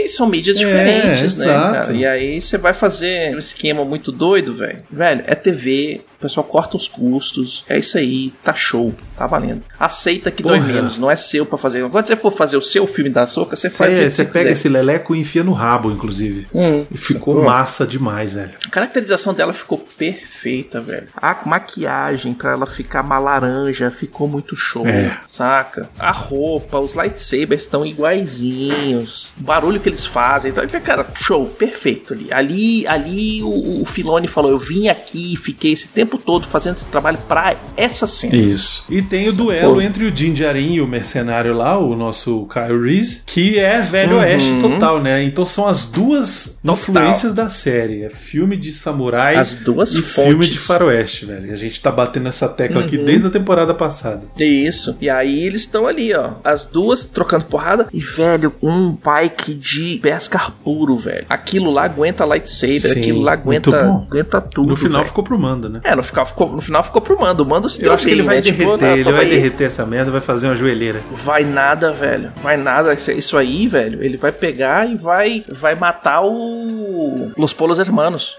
São 0.07 0.27
mídias 0.27 0.57
É, 0.57 0.59
diferentes, 0.59 1.37
né? 1.39 1.45
cara? 1.45 1.93
E 1.93 2.05
aí 2.05 2.41
você 2.41 2.57
vai 2.57 2.73
fazer 2.73 3.35
um 3.35 3.39
esquema 3.39 3.83
muito 3.85 4.11
doido, 4.11 4.55
velho. 4.55 4.83
Velho, 4.91 5.23
é 5.27 5.35
TV, 5.35 6.01
o 6.17 6.21
pessoal 6.21 6.43
corta 6.45 6.77
os 6.77 6.87
custos, 6.87 7.63
é 7.67 7.77
isso 7.77 7.97
aí, 7.97 8.33
tá 8.43 8.53
show, 8.53 8.93
tá 9.15 9.27
valendo. 9.27 9.63
Aceita 9.79 10.31
que 10.31 10.41
dói 10.43 10.59
Porra. 10.59 10.73
menos, 10.73 10.97
não 10.97 11.09
é 11.11 11.15
seu 11.15 11.45
pra 11.45 11.57
fazer. 11.57 11.87
Quando 11.89 12.07
você 12.07 12.15
for 12.15 12.31
fazer 12.31 12.57
o 12.57 12.61
seu 12.61 12.87
filme 12.87 13.09
da 13.09 13.25
Soca, 13.27 13.55
você 13.55 13.69
faz 13.69 13.93
Você, 13.97 14.09
você 14.09 14.23
pega 14.25 14.39
quiser. 14.39 14.51
esse 14.53 14.69
leleco 14.69 15.15
e 15.15 15.19
enfia 15.19 15.43
no 15.43 15.53
rabo, 15.53 15.91
inclusive. 15.91 16.47
Hum. 16.53 16.85
E 16.91 16.97
ficou 16.97 17.43
massa 17.43 17.85
demais, 17.85 18.33
velho. 18.33 18.51
A 18.65 18.69
caracterização 18.69 19.33
dela 19.33 19.53
ficou 19.53 19.77
perfeita, 19.77 20.79
velho. 20.81 21.07
A 21.15 21.37
maquiagem 21.45 22.33
pra 22.33 22.51
ela 22.53 22.65
ficar 22.65 23.03
uma 23.03 23.19
laranja 23.19 23.91
ficou 23.91 24.27
muito 24.27 24.55
show, 24.55 24.87
É. 24.87 25.17
saca? 25.27 25.89
A 25.99 26.11
roupa, 26.11 26.79
os 26.79 26.93
lightsabers 26.93 27.63
estão 27.63 27.85
iguaizinhos. 27.85 29.31
O 29.39 29.43
barulho 29.43 29.79
que 29.79 29.89
eles 29.95 30.05
fazem. 30.05 30.51
Então, 30.51 30.65
cara, 30.81 31.05
show, 31.15 31.45
perfeito 31.45 32.13
ali. 32.13 32.27
Ali, 32.31 32.87
ali 32.87 33.41
o, 33.43 33.81
o 33.81 33.85
Filoni 33.85 34.27
falou: 34.27 34.51
Eu 34.51 34.59
vim 34.59 34.87
aqui, 34.87 35.35
fiquei 35.37 35.71
esse 35.71 35.87
tempo 35.87 36.17
todo 36.17 36.45
fazendo 36.47 36.75
esse 36.75 36.85
trabalho 36.85 37.17
pra 37.27 37.55
essa 37.77 38.05
cena. 38.07 38.35
Isso. 38.35 38.85
E 38.89 39.01
tem 39.01 39.27
o 39.29 39.33
duelo 39.33 39.75
Pô. 39.75 39.81
entre 39.81 40.05
o 40.05 40.11
Din 40.11 40.33
Djarin 40.33 40.73
e 40.75 40.81
o 40.81 40.87
mercenário 40.87 41.53
lá, 41.55 41.77
o 41.77 41.95
nosso 41.95 42.45
Kyle 42.47 42.81
Reese, 42.81 43.21
que 43.25 43.57
é 43.59 43.81
velho 43.81 44.15
Uhum. 44.15 44.19
oeste 44.21 44.59
total, 44.59 45.01
né? 45.01 45.23
Então 45.23 45.45
são 45.45 45.67
as 45.67 45.87
duas 45.89 46.59
Total. 46.63 46.75
influências 46.75 47.33
da 47.33 47.49
série. 47.49 48.03
É 48.03 48.09
filme 48.09 48.55
de 48.57 48.71
samurai 48.71 49.35
As 49.35 49.53
duas 49.53 49.93
e 49.95 50.01
fontes. 50.01 50.29
filme 50.29 50.47
de 50.47 50.57
faroeste, 50.59 51.25
velho. 51.25 51.51
A 51.51 51.55
gente 51.55 51.79
tá 51.81 51.91
batendo 51.91 52.27
essa 52.27 52.47
tecla 52.47 52.81
aqui 52.81 52.97
Uhum. 52.97 53.05
desde 53.05 53.27
a 53.27 53.29
temporada 53.29 53.73
passada. 53.73 54.23
Isso. 54.39 54.97
E 55.01 55.09
aí 55.09 55.43
eles 55.45 55.61
estão 55.61 55.87
ali, 55.87 56.13
ó. 56.13 56.31
As 56.43 56.65
duas 56.65 57.03
trocando 57.05 57.45
porrada. 57.45 57.87
E, 57.93 57.99
velho, 57.99 58.53
um 58.61 58.91
bike 59.03 59.53
de 59.53 59.84
Beskar 60.01 60.51
puro, 60.63 60.95
velho. 60.97 61.25
Aquilo 61.29 61.69
lá 61.71 61.83
aguenta 61.85 62.25
lightsaber. 62.25 62.79
Sim, 62.79 62.99
aquilo 63.01 63.21
lá 63.21 63.33
aguenta, 63.33 63.69
aguenta 63.77 64.41
tudo. 64.41 64.69
no 64.69 64.75
final 64.75 64.99
velho. 64.99 65.05
ficou 65.07 65.23
pro 65.23 65.37
Manda, 65.39 65.69
né? 65.69 65.79
É, 65.83 65.95
no 65.95 66.03
final 66.03 66.25
ficou, 66.25 66.51
no 66.51 66.61
final 66.61 66.83
ficou 66.83 67.01
pro 67.01 67.19
mando. 67.19 67.43
O 67.43 67.45
mando 67.45 67.69
se 67.69 67.83
Eu 67.83 67.93
acho 67.93 68.05
que 68.05 68.11
bem, 68.11 68.19
ele 68.19 68.27
vai 68.27 68.35
né? 68.37 68.41
Tipo, 68.41 68.57
derreter, 68.77 68.85
não, 68.87 68.93
ele 68.97 69.11
vai 69.11 69.25
aí. 69.25 69.29
derreter 69.29 69.63
essa 69.65 69.85
merda, 69.85 70.11
vai 70.11 70.21
fazer 70.21 70.47
uma 70.47 70.55
joelheira. 70.55 71.01
Vai 71.11 71.43
nada, 71.43 71.91
velho. 71.91 72.31
Vai 72.41 72.57
nada. 72.57 72.93
Isso- 72.93 73.35
aí, 73.37 73.67
velho. 73.67 74.03
Ele 74.03 74.17
vai 74.17 74.31
pegar 74.31 74.89
e 74.89 74.95
vai, 74.95 75.43
vai 75.49 75.75
matar 75.75 76.21
o. 76.23 77.31
Los 77.37 77.53
Polos 77.53 77.79
Hermanos. 77.79 78.35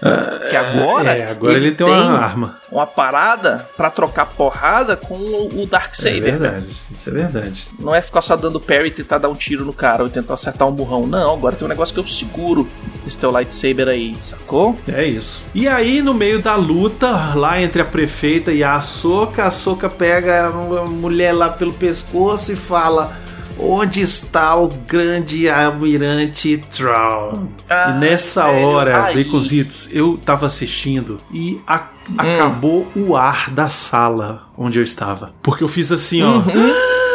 que 0.49 0.55
agora. 0.55 1.11
é, 1.15 1.29
agora 1.29 1.53
ele, 1.53 1.71
tem 1.71 1.85
uma 1.85 2.17
arma. 2.17 2.57
uma 2.71 2.87
parada 2.87 3.67
pra 3.77 3.89
trocar 3.89 4.25
porrada 4.25 4.95
com 4.95 5.13
o, 5.15 5.63
É 5.63 5.65
Darksaber. 5.67 6.21
velho. 6.23 6.39
verdade, 6.39 6.67
isso 6.91 7.09
é 7.09 7.13
verdade. 7.13 7.67
Não 7.79 7.93
é 7.93 8.01
ficar 8.01 8.21
só 8.21 8.35
dando 8.35 8.59
parry 8.59 8.87
e 8.87 8.91
tentar 8.91 9.17
dar 9.19 9.29
um 9.29 9.35
tiro 9.35 9.63
no 9.65 9.73
cara 9.73 10.03
ou 10.03 10.09
tentar 10.09 10.33
acertar 10.33 10.67
um 10.67 10.71
burrão. 10.71 11.05
Não, 11.05 11.36
agora 11.37 11.55
tem 11.55 11.65
um 11.65 11.69
negócio 11.69 11.93
que 11.93 11.99
eu 11.99 12.05
seguro 12.07 12.67
esse 13.05 13.17
teu 13.17 13.31
lightsaber 13.31 13.87
aí, 13.87 14.15
sacou? 14.23 14.77
É 14.87 15.05
isso. 15.05 15.43
E 15.55 15.67
aí, 15.67 16.01
no 16.01 16.13
meio 16.13 16.41
da 16.41 16.55
luta, 16.55 17.33
lá 17.35 17.61
entre 17.61 17.81
a 17.81 17.85
prefeita 17.85 18.51
e 18.51 18.63
a 18.63 18.79
Soca, 18.81 19.45
a 19.45 19.51
Soca 19.51 19.89
pega 19.89 20.47
a 20.47 20.85
mulher 20.85 21.31
lá 21.33 21.49
pelo 21.49 21.71
pescoço 21.73 22.51
e 22.51 22.55
fala: 22.55 23.15
Onde 23.59 24.01
está 24.01 24.55
o 24.55 24.67
grande 24.67 25.49
almirante 25.49 26.57
Troll? 26.75 27.47
Ah, 27.69 27.93
e 27.95 27.99
nessa 27.99 28.47
hora, 28.47 29.05
aí. 29.05 29.23
Baconzitos, 29.23 29.89
eu 29.91 30.19
tava 30.23 30.45
assistindo 30.45 31.17
e 31.33 31.59
a- 31.65 31.87
acabou 32.17 32.87
o 32.95 33.15
ar 33.15 33.49
da 33.49 33.69
sala 33.69 34.43
onde 34.57 34.77
eu 34.79 34.83
estava. 34.83 35.31
Porque 35.41 35.63
eu 35.63 35.67
fiz 35.67 35.91
assim, 35.91 36.21
ó. 36.23 36.35
Uhum. 36.37 36.43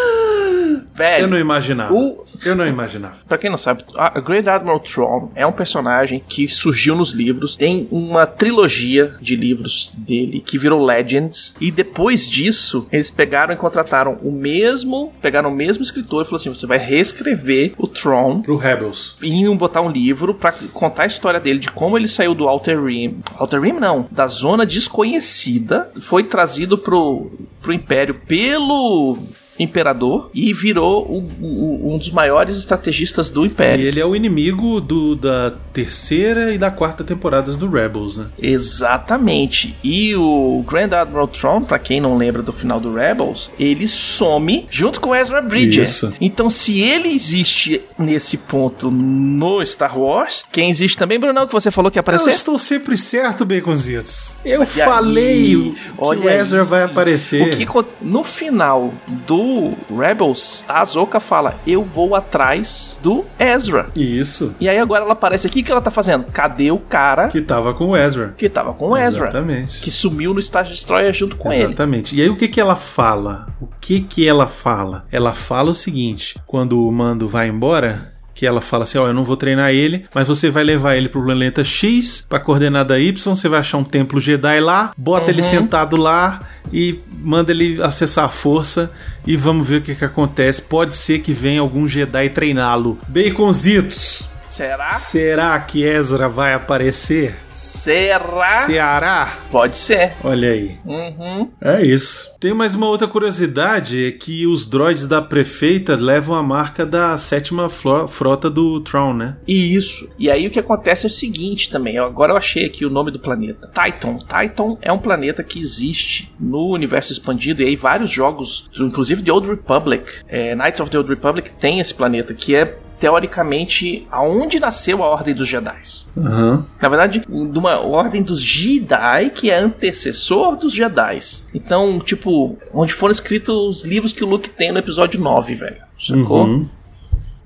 Velho, 0.94 1.24
Eu 1.24 1.28
não 1.28 1.38
imaginava. 1.38 1.92
o, 1.94 2.24
Eu 2.44 2.54
não 2.54 2.66
imaginava. 2.66 3.16
Pra 3.28 3.38
quem 3.38 3.50
não 3.50 3.56
sabe, 3.56 3.84
a 3.96 4.20
Great 4.20 4.48
Admiral 4.48 4.80
Thrawn 4.80 5.28
é 5.34 5.46
um 5.46 5.52
personagem 5.52 6.22
que 6.26 6.46
surgiu 6.48 6.94
nos 6.94 7.12
livros, 7.12 7.56
tem 7.56 7.88
uma 7.90 8.26
trilogia 8.26 9.14
de 9.20 9.34
livros 9.34 9.92
dele 9.96 10.40
que 10.44 10.58
virou 10.58 10.84
Legends, 10.84 11.54
e 11.60 11.70
depois 11.70 12.28
disso, 12.28 12.86
eles 12.92 13.10
pegaram 13.10 13.54
e 13.54 13.56
contrataram 13.56 14.18
o 14.22 14.30
mesmo, 14.30 15.12
pegaram 15.22 15.50
o 15.50 15.54
mesmo 15.54 15.82
escritor 15.82 16.22
e 16.22 16.24
falou 16.24 16.36
assim: 16.36 16.50
você 16.50 16.66
vai 16.66 16.78
reescrever 16.78 17.72
o 17.78 17.86
Thrawn 17.86 18.42
Pro 18.42 18.56
Rebels. 18.56 19.16
e 19.22 19.42
iam 19.42 19.56
botar 19.56 19.80
um 19.80 19.90
livro 19.90 20.34
pra 20.34 20.52
contar 20.72 21.04
a 21.04 21.06
história 21.06 21.40
dele, 21.40 21.58
de 21.58 21.70
como 21.70 21.96
ele 21.96 22.08
saiu 22.08 22.34
do 22.34 22.46
Outer 22.48 22.82
Rim. 22.84 23.20
Outer 23.38 23.60
Rim 23.60 23.72
não, 23.72 24.06
da 24.10 24.26
zona 24.26 24.66
desconhecida, 24.66 25.90
foi 26.00 26.24
trazido 26.24 26.76
pro, 26.76 27.30
pro 27.60 27.72
Império 27.72 28.14
pelo 28.26 29.18
Imperador 29.58 30.30
e 30.34 30.52
virou 30.52 31.02
o- 31.04 31.28
o- 31.44 31.94
um 31.94 31.98
dos 31.98 32.10
maiores 32.10 32.56
estrategistas 32.56 33.28
do 33.28 33.44
E 33.44 33.48
Império. 33.48 33.84
ele 33.84 34.00
é 34.00 34.04
o 34.06 34.14
inimigo 34.16 34.80
do, 34.80 35.14
da 35.14 35.54
terceira 35.72 36.52
e 36.52 36.58
da 36.58 36.70
quarta 36.70 37.04
temporadas 37.04 37.56
do 37.56 37.68
Rebels, 37.68 38.18
né? 38.18 38.26
Exatamente. 38.40 39.76
E 39.82 40.14
o 40.16 40.64
Grand 40.68 40.92
Admiral 40.92 41.28
Thrawn, 41.28 41.62
pra 41.62 41.78
quem 41.78 42.00
não 42.00 42.16
lembra 42.16 42.42
do 42.42 42.52
final 42.52 42.80
do 42.80 42.94
Rebels, 42.94 43.50
ele 43.58 43.86
some 43.86 44.66
junto 44.70 45.00
com 45.00 45.14
Ezra 45.14 45.40
Bridger. 45.40 45.82
Isso. 45.84 46.12
Então, 46.20 46.48
se 46.50 46.80
ele 46.80 47.08
existe 47.08 47.80
nesse 47.98 48.36
ponto 48.36 48.90
no 48.90 49.64
Star 49.64 49.98
Wars, 49.98 50.44
quem 50.50 50.70
existe 50.70 50.96
também, 50.98 51.18
Brunão, 51.18 51.46
que 51.46 51.52
você 51.52 51.70
falou 51.70 51.90
que 51.90 51.98
ia 51.98 52.00
Eu 52.00 52.02
aparecer? 52.02 52.30
estou 52.30 52.58
sempre 52.58 52.96
certo, 52.96 53.44
Baconzitos. 53.44 54.36
Eu 54.44 54.60
Olha 54.60 54.66
falei 54.66 55.24
aí, 55.24 55.74
que 55.98 56.02
o 56.26 56.28
Ezra 56.30 56.60
aí. 56.62 56.66
vai 56.66 56.82
aparecer. 56.84 57.42
O 57.42 57.50
que 57.50 57.66
no 58.00 58.24
final 58.24 58.92
do 59.26 59.51
Rebels, 59.90 60.64
a 60.68 60.80
Ahsoka 60.80 61.20
fala: 61.20 61.54
"Eu 61.66 61.84
vou 61.84 62.14
atrás 62.14 62.98
do 63.02 63.24
Ezra". 63.38 63.88
Isso. 63.96 64.54
E 64.60 64.68
aí 64.68 64.78
agora 64.78 65.04
ela 65.04 65.12
aparece 65.12 65.46
aqui, 65.46 65.60
o 65.60 65.64
que 65.64 65.70
ela 65.72 65.80
tá 65.80 65.90
fazendo? 65.90 66.24
Cadê 66.32 66.70
o 66.70 66.78
cara 66.78 67.28
que, 67.28 67.40
Que 67.40 67.46
tava 67.46 67.74
com 67.74 67.90
o 67.90 67.96
Ezra. 67.96 68.34
tava 68.48 68.72
com 68.74 68.90
o 68.90 68.96
Ezra? 68.96 69.24
Exatamente. 69.24 69.80
Que 69.80 69.90
sumiu 69.90 70.32
no 70.34 70.40
Star 70.40 70.64
Destroyer 70.64 71.12
junto 71.12 71.36
com 71.36 71.52
ele. 71.52 71.64
Exatamente. 71.64 72.16
E 72.16 72.22
aí 72.22 72.28
o 72.28 72.36
que 72.36 72.48
que 72.48 72.60
ela 72.60 72.76
fala? 72.76 73.48
O 73.60 73.66
que 73.80 74.00
que 74.00 74.26
ela 74.26 74.46
fala? 74.46 75.04
Ela 75.10 75.32
fala 75.32 75.70
o 75.70 75.74
seguinte: 75.74 76.38
quando 76.46 76.86
o 76.86 76.92
Mando 76.92 77.28
vai 77.28 77.48
embora, 77.48 78.11
que 78.34 78.46
ela 78.46 78.60
fala 78.60 78.84
assim: 78.84 78.98
"Ó, 78.98 79.06
eu 79.06 79.12
não 79.14 79.24
vou 79.24 79.36
treinar 79.36 79.70
ele, 79.72 80.06
mas 80.14 80.26
você 80.26 80.50
vai 80.50 80.64
levar 80.64 80.96
ele 80.96 81.08
pro 81.08 81.22
planeta 81.22 81.62
X, 81.64 82.24
pra 82.28 82.38
coordenada 82.40 82.98
Y, 82.98 83.12
você 83.34 83.48
vai 83.48 83.60
achar 83.60 83.78
um 83.78 83.84
templo 83.84 84.20
Jedi 84.20 84.60
lá, 84.60 84.92
bota 84.96 85.30
ele 85.30 85.42
Uhum. 85.42 85.48
sentado 85.48 85.96
lá 85.96 86.40
e 86.72 87.00
manda 87.22 87.52
ele 87.52 87.82
acessar 87.82 88.24
a 88.24 88.28
força 88.28 88.90
e 89.26 89.36
vamos 89.36 89.66
ver 89.66 89.76
o 89.76 89.82
que 89.82 89.94
que 89.94 90.04
acontece. 90.04 90.62
Pode 90.62 90.94
ser 90.94 91.18
que 91.20 91.32
venha 91.32 91.60
algum 91.60 91.86
Jedi 91.86 92.28
treiná-lo. 92.30 92.98
Baconzitos. 93.08 94.28
Será? 94.52 94.90
Será 94.90 95.60
que 95.60 95.82
Ezra 95.82 96.28
vai 96.28 96.52
aparecer? 96.52 97.34
Será? 97.48 98.66
Ceará? 98.66 99.38
Pode 99.50 99.78
ser. 99.78 100.12
Olha 100.22 100.50
aí. 100.50 100.76
Uhum. 100.84 101.50
É 101.58 101.80
isso. 101.80 102.30
Tem 102.38 102.52
mais 102.52 102.74
uma 102.74 102.86
outra 102.86 103.08
curiosidade: 103.08 104.08
é 104.08 104.12
que 104.12 104.46
os 104.46 104.66
droids 104.66 105.06
da 105.06 105.22
prefeita 105.22 105.96
levam 105.96 106.34
a 106.34 106.42
marca 106.42 106.84
da 106.84 107.16
sétima 107.16 107.70
frota 107.70 108.50
do 108.50 108.78
Tron, 108.80 109.14
né? 109.14 109.38
E 109.48 109.74
isso. 109.74 110.06
E 110.18 110.30
aí 110.30 110.46
o 110.46 110.50
que 110.50 110.60
acontece 110.60 111.06
é 111.06 111.08
o 111.08 111.10
seguinte 111.10 111.70
também. 111.70 111.96
Agora 111.96 112.34
eu 112.34 112.36
achei 112.36 112.66
aqui 112.66 112.84
o 112.84 112.90
nome 112.90 113.10
do 113.10 113.18
planeta. 113.18 113.70
Titan. 113.72 114.18
Titan 114.18 114.76
é 114.82 114.92
um 114.92 114.98
planeta 114.98 115.42
que 115.42 115.58
existe 115.58 116.30
no 116.38 116.74
universo 116.74 117.10
expandido. 117.10 117.62
E 117.62 117.68
aí 117.68 117.74
vários 117.74 118.10
jogos, 118.10 118.68
inclusive 118.78 119.22
The 119.22 119.32
Old 119.32 119.48
Republic, 119.48 120.12
é, 120.28 120.54
Knights 120.54 120.80
of 120.80 120.90
the 120.90 120.98
Old 120.98 121.08
Republic, 121.08 121.50
tem 121.52 121.80
esse 121.80 121.94
planeta 121.94 122.34
que 122.34 122.54
é 122.54 122.76
teoricamente 123.02 124.06
aonde 124.12 124.60
nasceu 124.60 125.02
a 125.02 125.08
Ordem 125.08 125.34
dos 125.34 125.48
Jedi. 125.48 125.76
Aham. 126.16 126.64
Na 126.80 126.88
verdade, 126.88 127.20
de 127.28 127.58
uma 127.58 127.80
ordem 127.80 128.22
dos 128.22 128.40
Jedi 128.40 129.30
que 129.34 129.50
é 129.50 129.58
antecessor 129.58 130.56
dos 130.56 130.72
Jedi. 130.72 131.18
Então, 131.52 131.98
tipo, 131.98 132.56
onde 132.72 132.92
foram 132.92 133.10
escritos 133.10 133.52
os 133.54 133.84
livros 133.84 134.12
que 134.12 134.22
o 134.22 134.28
Luke 134.28 134.48
tem 134.48 134.70
no 134.70 134.78
episódio 134.78 135.20
9, 135.20 135.54
velho. 135.56 135.82
Sacou? 136.00 136.44
Uhum. 136.44 136.68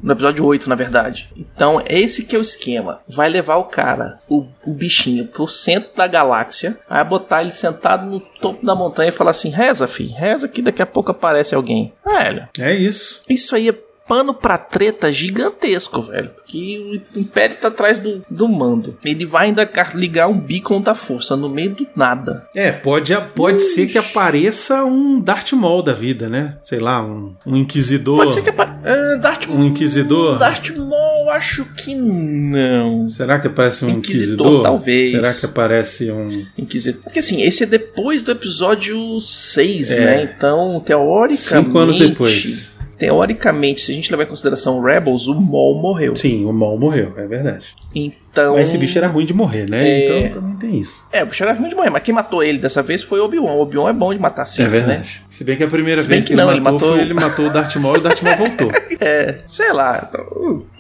No 0.03 0.13
episódio 0.13 0.45
8, 0.45 0.69
na 0.69 0.75
verdade. 0.75 1.31
Então, 1.35 1.83
esse 1.89 2.27
que 2.27 2.37
é 2.37 2.39
o 2.39 2.43
esquema. 2.43 3.01
Vai 3.09 3.31
levar 3.31 3.57
o 3.57 3.65
cara, 3.65 4.21
o, 4.29 4.45
o 4.65 4.73
bichinho, 4.75 5.27
pro 5.27 5.49
centro 5.49 5.97
da 5.97 6.07
galáxia, 6.07 6.79
vai 6.89 7.03
botar 7.03 7.41
ele 7.41 7.51
sentado 7.51 8.05
no 8.05 8.21
topo 8.21 8.65
da 8.65 8.75
montanha 8.75 9.09
e 9.09 9.13
falar 9.13 9.31
assim: 9.31 9.49
reza, 9.49 9.89
filho, 9.89 10.15
reza 10.15 10.47
que 10.49 10.61
daqui 10.61 10.83
a 10.83 10.87
pouco 10.87 11.11
aparece 11.11 11.55
alguém. 11.55 11.95
Velho, 12.05 12.47
É 12.61 12.75
isso. 12.75 13.23
isso 13.27 13.57
aí 13.57 13.71
é 13.71 13.86
pano 14.09 14.33
pra 14.35 14.57
treta 14.59 15.13
gigantesco, 15.13 16.03
velho. 16.03 16.31
Porque 16.31 17.03
o 17.15 17.19
Império 17.19 17.57
tá 17.57 17.69
atrás 17.69 17.99
do, 17.99 18.23
do 18.31 18.49
mando. 18.49 18.97
Ele 19.05 19.27
vai 19.27 19.47
ainda 19.47 19.69
ligar 19.95 20.29
um 20.29 20.39
beacon 20.39 20.81
da 20.81 20.95
força 20.95 21.37
no 21.37 21.49
meio 21.49 21.71
do 21.75 21.87
nada. 21.97 22.47
É, 22.55 22.71
pode, 22.73 23.13
pode 23.35 23.63
ser 23.63 23.87
que 23.87 23.99
apareça 23.99 24.85
um 24.85 25.21
Darth 25.21 25.53
Maul 25.53 25.83
da 25.83 25.93
vida, 25.93 26.29
né? 26.29 26.57
Sei 26.63 26.79
lá, 26.79 27.03
um, 27.05 27.35
um 27.47 27.57
Inquisidor. 27.57 28.19
Pode 28.19 28.35
ser 28.35 28.43
que 28.43 28.51
apa- 28.51 28.79
ah, 28.85 29.17
Darth 29.17 29.49
Um 29.49 29.65
Inquisidor. 29.65 30.39
Darth 30.39 30.71
Maul, 30.77 31.31
acho 31.31 31.65
que 31.75 31.95
não. 31.95 33.09
Será 33.09 33.39
que 33.39 33.47
aparece 33.47 33.85
um 33.85 33.91
Inquisidor, 33.91 34.47
Inquisidor? 34.47 34.63
talvez. 34.63 35.11
Será 35.13 35.35
que 35.35 35.47
aparece 35.47 36.11
um. 36.11 36.47
Inquisidor. 36.57 37.03
Porque 37.03 37.19
assim, 37.19 37.43
esse 37.43 37.65
é 37.65 37.67
depois 37.67 38.23
do 38.23 38.31
episódio 38.33 39.21
6, 39.21 39.91
É. 39.93 40.01
né? 40.05 40.23
Então, 40.37 40.81
teoricamente. 40.85 41.37
Cinco 41.67 41.79
anos 41.79 41.99
depois. 41.99 42.76
Teoricamente, 42.99 43.83
se 43.83 43.93
a 43.93 43.95
gente 43.95 44.11
levar 44.11 44.25
em 44.25 44.27
consideração 44.27 44.81
Rebels, 44.83 45.27
o 45.27 45.35
Maul 45.41 45.81
morreu. 45.81 46.17
Sim, 46.17 46.45
o 46.45 46.53
Maul 46.53 46.79
morreu, 46.79 47.13
é 47.17 47.27
verdade. 47.27 47.67
Então. 47.95 48.55
Mas 48.55 48.69
esse 48.69 48.77
bicho 48.79 48.99
era 48.99 49.07
ruim 49.09 49.25
de 49.25 49.33
morrer, 49.33 49.69
né? 49.69 49.89
É. 49.89 50.05
Então 50.29 50.41
também 50.43 50.57
tem 50.57 50.79
isso. 50.79 51.09
É, 51.11 51.23
o 51.23 51.27
bicho 51.27 51.43
era 51.43 51.55
ruim 51.55 51.69
de 51.71 51.75
morrer, 51.75 51.89
mas 51.91 52.03
quem 52.03 52.15
matou 52.15 52.43
ele 52.43 52.59
dessa 52.59 52.83
vez 52.83 53.03
foi 53.03 53.19
o 53.21 53.25
Obi-Wan. 53.25 53.53
O 53.53 53.61
Obi-Wan 53.61 53.89
é 53.91 53.93
bom 53.95 54.13
de 54.13 54.21
matar 54.21 54.45
Sith, 54.45 54.67
é 54.67 54.69
verdade. 54.69 54.99
né? 55.01 55.27
Se 55.31 55.43
bem 55.45 55.57
que 55.57 55.65
a 55.65 55.69
primeira 55.69 56.03
vez 56.03 56.25
que 56.25 56.29
que, 56.29 56.35
ele, 56.35 56.43
não, 56.43 56.51
ele 56.51 56.61
matou, 56.61 56.73
matou- 56.79 56.93
foi 56.93 57.01
ele 57.01 57.15
matou 57.15 57.47
o 57.47 57.51
Darth 57.51 57.77
Maul 57.77 57.97
e 57.97 57.99
o 57.99 58.03
Darth 58.03 58.23
Maul 58.23 58.37
voltou. 58.37 58.71
É, 58.99 59.37
sei 59.47 59.75
lá. 59.75 60.11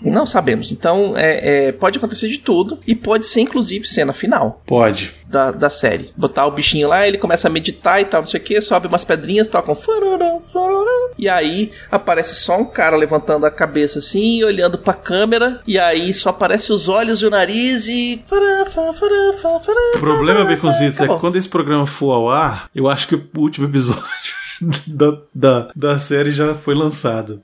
Não 0.03 0.25
sabemos. 0.25 0.73
Então, 0.73 1.13
é, 1.19 1.67
é, 1.67 1.73
pode 1.73 1.99
acontecer 1.99 2.29
de 2.29 2.39
tudo. 2.39 2.79
E 2.87 2.95
pode 2.95 3.27
ser, 3.27 3.43
inclusive, 3.43 3.87
cena 3.87 4.11
final 4.15 4.63
Pode. 4.67 5.13
da, 5.29 5.51
da 5.51 5.69
série. 5.69 6.11
Botar 6.17 6.47
o 6.47 6.51
bichinho 6.51 6.89
lá, 6.89 7.07
ele 7.07 7.19
começa 7.19 7.47
a 7.47 7.51
meditar 7.51 8.01
e 8.01 8.07
tal, 8.07 8.23
não 8.23 8.29
sei 8.29 8.41
o 8.41 8.43
que, 8.43 8.59
sobe 8.63 8.87
umas 8.87 9.05
pedrinhas, 9.05 9.47
tocam. 9.47 9.75
farará, 9.75 10.39
farará, 10.51 10.66
E 11.19 11.29
aí 11.29 11.73
aparece 11.91 12.35
só 12.35 12.59
um 12.59 12.65
cara 12.65 12.97
levantando 12.97 13.47
a 13.47 13.51
cabeça 13.51 13.99
assim, 13.99 14.43
olhando 14.45 14.79
pra 14.79 14.95
câmera. 14.95 15.61
E 15.67 15.79
aí 15.79 16.13
só 16.13 16.31
aparece 16.31 16.73
os 16.73 16.89
olhos 16.89 17.23
e 17.23 17.27
o 17.27 17.31
nariz 17.31 17.89
e. 17.89 18.23
O 19.97 20.01
problema, 20.01 20.41
fará, 20.41 20.55
Baconzitos, 20.55 21.01
é 21.01 21.09
que 21.09 21.19
quando 21.19 21.37
esse 21.37 21.49
programa 21.49 21.87
for 21.87 22.13
ao 22.13 22.31
ar, 22.31 22.69
eu 22.75 22.89
acho 22.89 23.09
que 23.09 23.15
o 23.15 23.29
último 23.37 23.67
episódio 23.67 24.35
da, 24.87 25.19
da, 25.35 25.71
da 25.75 25.99
série 25.99 26.33
já 26.33 26.55
foi 26.55 26.75
lançado. 26.75 27.41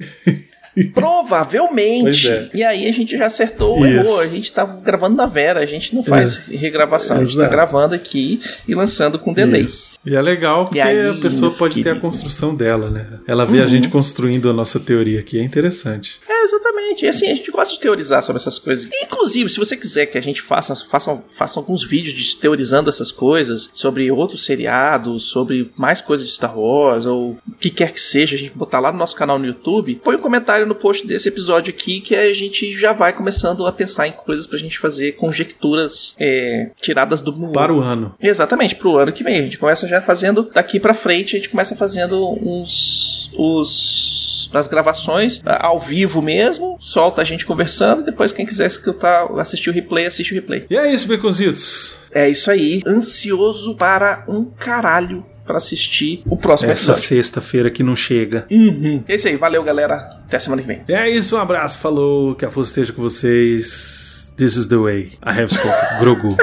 Provavelmente. 0.94 2.28
É. 2.28 2.50
E 2.54 2.62
aí 2.62 2.88
a 2.88 2.92
gente 2.92 3.16
já 3.16 3.26
acertou 3.26 3.80
o 3.80 3.86
erro. 3.86 4.18
A 4.20 4.26
gente 4.26 4.52
tá 4.52 4.64
gravando 4.64 5.16
na 5.16 5.26
Vera, 5.26 5.60
a 5.60 5.66
gente 5.66 5.94
não 5.94 6.02
faz 6.02 6.36
regravação. 6.48 7.18
A 7.18 7.24
gente 7.24 7.36
tá 7.36 7.42
Exato. 7.42 7.52
gravando 7.52 7.94
aqui 7.94 8.40
e 8.66 8.74
lançando 8.74 9.18
com 9.18 9.32
delay. 9.32 9.62
Isso. 9.62 9.98
E 10.04 10.16
é 10.16 10.22
legal 10.22 10.64
porque 10.64 10.80
aí, 10.80 11.08
a 11.08 11.14
pessoa 11.14 11.50
pode 11.50 11.74
ter 11.74 11.80
a 11.80 11.84
querido? 11.84 12.00
construção 12.00 12.54
dela, 12.54 12.90
né? 12.90 13.20
Ela 13.26 13.44
vê 13.44 13.60
a 13.60 13.66
gente 13.66 13.88
construindo 13.88 14.48
a 14.48 14.52
nossa 14.52 14.80
teoria 14.80 15.20
aqui, 15.20 15.38
é 15.38 15.42
interessante. 15.42 16.18
É, 16.28 16.44
exatamente. 16.44 17.04
E 17.04 17.08
assim, 17.08 17.30
a 17.30 17.34
gente 17.34 17.50
gosta 17.50 17.74
de 17.74 17.80
teorizar 17.80 18.22
sobre 18.22 18.40
essas 18.40 18.58
coisas. 18.58 18.88
Inclusive, 19.02 19.50
se 19.50 19.58
você 19.58 19.76
quiser 19.76 20.06
que 20.06 20.18
a 20.18 20.20
gente 20.20 20.42
faça, 20.42 20.74
faça, 20.76 21.22
faça 21.34 21.60
alguns 21.60 21.84
vídeos 21.84 22.14
de 22.14 22.36
teorizando 22.36 22.88
essas 22.88 23.10
coisas, 23.10 23.70
sobre 23.72 24.10
outros 24.10 24.44
seriados, 24.44 25.24
sobre 25.24 25.70
mais 25.76 26.00
coisas 26.00 26.26
de 26.26 26.32
Star 26.32 26.58
Wars, 26.58 27.06
ou 27.06 27.32
o 27.32 27.56
que 27.58 27.70
quer 27.70 27.92
que 27.92 28.00
seja, 28.00 28.34
a 28.34 28.38
gente 28.38 28.52
botar 28.56 28.80
lá 28.80 28.90
no 28.90 28.98
nosso 28.98 29.14
canal 29.16 29.38
no 29.38 29.46
YouTube, 29.46 30.00
põe 30.02 30.16
um 30.16 30.20
comentário 30.20 30.61
no 30.66 30.74
post 30.74 31.06
desse 31.06 31.28
episódio 31.28 31.72
aqui 31.72 32.00
que 32.00 32.14
a 32.14 32.32
gente 32.32 32.76
já 32.78 32.92
vai 32.92 33.12
começando 33.12 33.66
a 33.66 33.72
pensar 33.72 34.06
em 34.06 34.12
coisas 34.12 34.46
pra 34.46 34.58
gente 34.58 34.78
fazer 34.78 35.12
conjecturas 35.12 36.14
é, 36.18 36.70
tiradas 36.80 37.20
do 37.20 37.32
Para 37.52 37.72
o 37.72 37.80
ano. 37.80 38.14
Exatamente, 38.20 38.76
pro 38.76 38.96
ano 38.96 39.12
que 39.12 39.24
vem. 39.24 39.38
A 39.38 39.42
gente 39.42 39.58
começa 39.58 39.86
já 39.88 40.00
fazendo 40.00 40.50
daqui 40.52 40.78
pra 40.78 40.94
frente, 40.94 41.36
a 41.36 41.38
gente 41.38 41.48
começa 41.48 41.76
fazendo 41.76 42.30
uns. 42.30 43.30
os. 43.36 44.50
as 44.52 44.68
gravações 44.68 45.40
ao 45.44 45.78
vivo 45.78 46.20
mesmo, 46.22 46.76
solta 46.80 47.22
a 47.22 47.24
gente 47.24 47.46
conversando, 47.46 48.02
e 48.02 48.06
depois 48.06 48.32
quem 48.32 48.46
quiser 48.46 48.66
escutar, 48.66 49.26
assistir 49.38 49.70
o 49.70 49.72
replay, 49.72 50.06
assiste 50.06 50.32
o 50.32 50.34
replay. 50.34 50.66
E 50.70 50.76
é 50.76 50.92
isso, 50.92 51.08
Baconzitos. 51.08 51.96
É 52.14 52.28
isso 52.28 52.50
aí. 52.50 52.82
Ansioso 52.86 53.74
para 53.74 54.24
um 54.28 54.44
caralho 54.44 55.24
pra 55.44 55.56
assistir 55.56 56.22
o 56.26 56.36
próximo 56.36 56.70
Essa 56.70 56.92
episódio. 56.92 57.02
sexta-feira 57.02 57.70
que 57.70 57.82
não 57.82 57.96
chega. 57.96 58.46
Uhum. 58.50 59.02
É 59.08 59.14
isso 59.14 59.28
aí, 59.28 59.36
valeu 59.36 59.62
galera. 59.62 59.96
Até 60.26 60.38
semana 60.38 60.62
que 60.62 60.68
vem. 60.68 60.82
É 60.88 61.08
isso, 61.10 61.36
um 61.36 61.40
abraço, 61.40 61.78
falou, 61.78 62.34
que 62.34 62.44
a 62.44 62.50
força 62.50 62.70
esteja 62.70 62.92
com 62.92 63.02
vocês. 63.02 64.32
This 64.36 64.56
is 64.56 64.66
the 64.66 64.76
way. 64.76 65.12
I 65.24 65.30
have 65.30 65.48
spoken. 65.52 65.72
Grogu. 66.00 66.36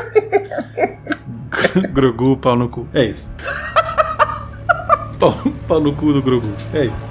Grogu, 1.93 2.37
pau 2.37 2.55
no 2.55 2.69
cu. 2.69 2.87
É 2.93 3.05
isso. 3.05 3.29
Pau, 5.19 5.37
pau 5.67 5.81
no 5.81 5.93
cu 5.93 6.13
do 6.13 6.21
Grogu. 6.21 6.47
É 6.73 6.85
isso. 6.85 7.08